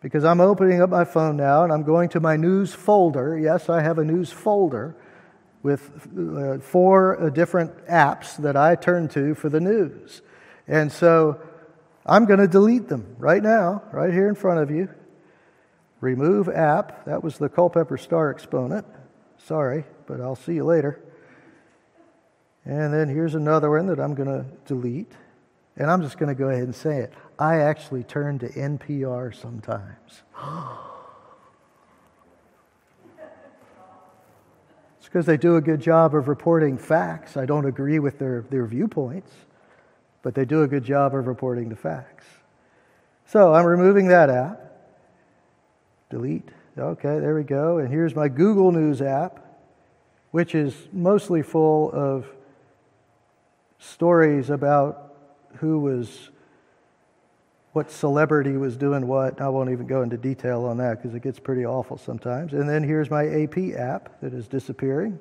because 0.00 0.24
I'm 0.24 0.40
opening 0.40 0.82
up 0.82 0.90
my 0.90 1.04
phone 1.04 1.36
now 1.36 1.62
and 1.62 1.72
I'm 1.72 1.82
going 1.82 2.08
to 2.10 2.20
my 2.20 2.36
news 2.36 2.74
folder. 2.74 3.38
Yes, 3.38 3.68
I 3.68 3.82
have 3.82 3.98
a 3.98 4.04
news 4.04 4.30
folder 4.30 4.96
with 5.64 5.90
uh, 6.16 6.58
four 6.58 7.20
uh, 7.20 7.30
different 7.30 7.86
apps 7.86 8.36
that 8.36 8.54
I 8.54 8.76
turn 8.76 9.08
to 9.08 9.34
for 9.34 9.48
the 9.48 9.60
news. 9.60 10.20
And 10.68 10.92
so 10.92 11.40
I'm 12.04 12.26
going 12.26 12.38
to 12.38 12.46
delete 12.46 12.88
them 12.88 13.16
right 13.18 13.42
now, 13.42 13.82
right 13.90 14.12
here 14.12 14.28
in 14.28 14.34
front 14.34 14.60
of 14.60 14.70
you. 14.70 14.90
Remove 16.00 16.50
app. 16.50 17.06
That 17.06 17.24
was 17.24 17.38
the 17.38 17.48
Culpeper 17.48 17.96
Star 17.96 18.30
exponent. 18.30 18.86
Sorry, 19.38 19.84
but 20.06 20.20
I'll 20.20 20.36
see 20.36 20.52
you 20.52 20.64
later. 20.64 21.02
And 22.66 22.92
then 22.92 23.08
here's 23.08 23.34
another 23.34 23.70
one 23.70 23.86
that 23.86 23.98
I'm 23.98 24.14
going 24.14 24.28
to 24.28 24.44
delete. 24.66 25.12
And 25.76 25.90
I'm 25.90 26.02
just 26.02 26.18
going 26.18 26.28
to 26.28 26.38
go 26.38 26.50
ahead 26.50 26.64
and 26.64 26.74
say 26.74 26.98
it. 26.98 27.14
I 27.38 27.60
actually 27.60 28.04
turn 28.04 28.38
to 28.40 28.48
NPR 28.50 29.34
sometimes. 29.34 30.22
because 35.14 35.26
they 35.26 35.36
do 35.36 35.54
a 35.54 35.60
good 35.60 35.80
job 35.80 36.12
of 36.12 36.26
reporting 36.26 36.76
facts. 36.76 37.36
I 37.36 37.46
don't 37.46 37.66
agree 37.66 38.00
with 38.00 38.18
their, 38.18 38.44
their 38.50 38.66
viewpoints, 38.66 39.30
but 40.22 40.34
they 40.34 40.44
do 40.44 40.64
a 40.64 40.66
good 40.66 40.82
job 40.82 41.14
of 41.14 41.28
reporting 41.28 41.68
the 41.68 41.76
facts. 41.76 42.24
So 43.24 43.54
I'm 43.54 43.64
removing 43.64 44.08
that 44.08 44.28
app. 44.28 44.72
Delete. 46.10 46.48
Okay, 46.76 47.20
there 47.20 47.32
we 47.32 47.44
go. 47.44 47.78
And 47.78 47.88
here's 47.88 48.16
my 48.16 48.26
Google 48.26 48.72
News 48.72 49.00
app, 49.00 49.38
which 50.32 50.52
is 50.52 50.74
mostly 50.92 51.42
full 51.42 51.92
of 51.92 52.26
stories 53.78 54.50
about 54.50 55.14
who 55.58 55.78
was 55.78 56.30
what 57.74 57.90
celebrity 57.90 58.56
was 58.56 58.76
doing 58.76 59.06
what. 59.06 59.40
I 59.40 59.48
won't 59.48 59.70
even 59.70 59.86
go 59.86 60.02
into 60.02 60.16
detail 60.16 60.64
on 60.64 60.78
that 60.78 61.02
because 61.02 61.14
it 61.14 61.22
gets 61.22 61.40
pretty 61.40 61.66
awful 61.66 61.98
sometimes. 61.98 62.52
And 62.52 62.68
then 62.68 62.84
here's 62.84 63.10
my 63.10 63.26
AP 63.26 63.76
app 63.76 64.20
that 64.20 64.32
is 64.32 64.46
disappearing. 64.46 65.18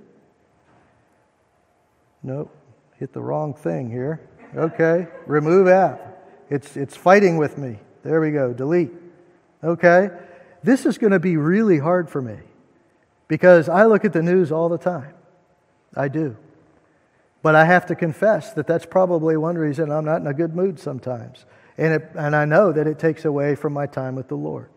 Nope, 2.22 2.56
hit 2.97 3.12
the 3.12 3.22
wrong 3.22 3.56
thing 3.56 3.89
here. 3.89 4.22
Okay, 4.56 5.08
remove 5.26 5.68
app. 5.68 6.24
It's, 6.49 6.78
it's 6.78 6.95
fighting 6.95 7.38
with 7.38 7.58
me. 7.58 7.80
There 8.04 8.22
we 8.22 8.30
go, 8.30 8.54
delete. 8.54 8.91
Okay, 9.64 10.12
this 10.62 10.86
is 10.86 10.99
going 10.99 11.12
to 11.12 11.20
be 11.20 11.38
really 11.38 11.80
hard 11.80 12.08
for 12.08 12.22
me 12.22 12.38
because 13.28 13.68
I 13.68 13.86
look 13.86 14.06
at 14.06 14.14
the 14.14 14.22
news 14.22 14.51
all 14.51 14.70
the 14.70 14.78
time. 14.78 15.16
I 15.95 16.08
do. 16.08 16.38
But 17.41 17.56
I 17.56 17.66
have 17.66 17.88
to 17.88 17.95
confess 17.95 18.54
that 18.54 18.68
that's 18.68 18.86
probably 18.86 19.38
one 19.38 19.58
reason 19.58 19.91
I'm 19.91 20.06
not 20.06 20.22
in 20.22 20.28
a 20.28 20.34
good 20.36 20.56
mood 20.56 20.80
sometimes. 20.80 21.45
And, 21.78 21.93
it, 21.93 22.11
and 22.15 22.36
I 22.36 22.45
know 22.45 22.71
that 22.71 22.88
it 22.88 22.99
takes 22.99 23.26
away 23.26 23.55
from 23.55 23.74
my 23.74 23.88
time 23.88 24.15
with 24.15 24.28
the 24.28 24.36
Lord. 24.36 24.69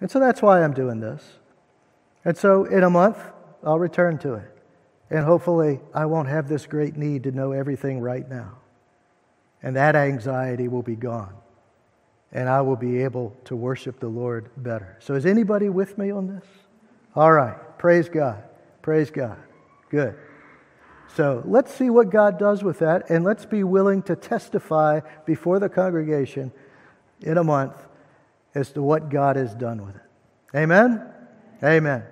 And 0.00 0.10
so 0.10 0.20
that's 0.20 0.42
why 0.42 0.62
I'm 0.62 0.74
doing 0.74 1.00
this. 1.00 1.22
And 2.24 2.36
so 2.36 2.64
in 2.64 2.82
a 2.82 2.90
month, 2.90 3.18
I'll 3.64 3.78
return 3.78 4.18
to 4.18 4.34
it. 4.34 4.52
And 5.08 5.24
hopefully, 5.24 5.80
I 5.94 6.06
won't 6.06 6.28
have 6.28 6.48
this 6.48 6.66
great 6.66 6.96
need 6.96 7.22
to 7.24 7.30
know 7.30 7.52
everything 7.52 8.00
right 8.00 8.28
now. 8.28 8.58
And 9.62 9.76
that 9.76 9.94
anxiety 9.94 10.68
will 10.68 10.82
be 10.82 10.96
gone. 10.96 11.32
And 12.32 12.48
I 12.48 12.60
will 12.60 12.76
be 12.76 13.02
able 13.02 13.34
to 13.44 13.54
worship 13.54 14.00
the 14.00 14.08
Lord 14.08 14.50
better. 14.56 14.96
So, 14.98 15.14
is 15.14 15.24
anybody 15.24 15.68
with 15.68 15.96
me 15.96 16.10
on 16.10 16.26
this? 16.26 16.44
All 17.14 17.32
right. 17.32 17.56
Praise 17.78 18.08
God. 18.08 18.42
Praise 18.82 19.10
God. 19.10 19.38
Good. 19.90 20.16
So 21.14 21.42
let's 21.46 21.72
see 21.72 21.88
what 21.88 22.10
God 22.10 22.38
does 22.38 22.62
with 22.62 22.80
that, 22.80 23.10
and 23.10 23.24
let's 23.24 23.46
be 23.46 23.64
willing 23.64 24.02
to 24.02 24.16
testify 24.16 25.00
before 25.24 25.58
the 25.58 25.68
congregation 25.68 26.52
in 27.20 27.38
a 27.38 27.44
month 27.44 27.74
as 28.54 28.70
to 28.72 28.82
what 28.82 29.08
God 29.08 29.36
has 29.36 29.54
done 29.54 29.84
with 29.84 29.96
it. 29.96 30.02
Amen? 30.54 31.02
Amen. 31.62 32.04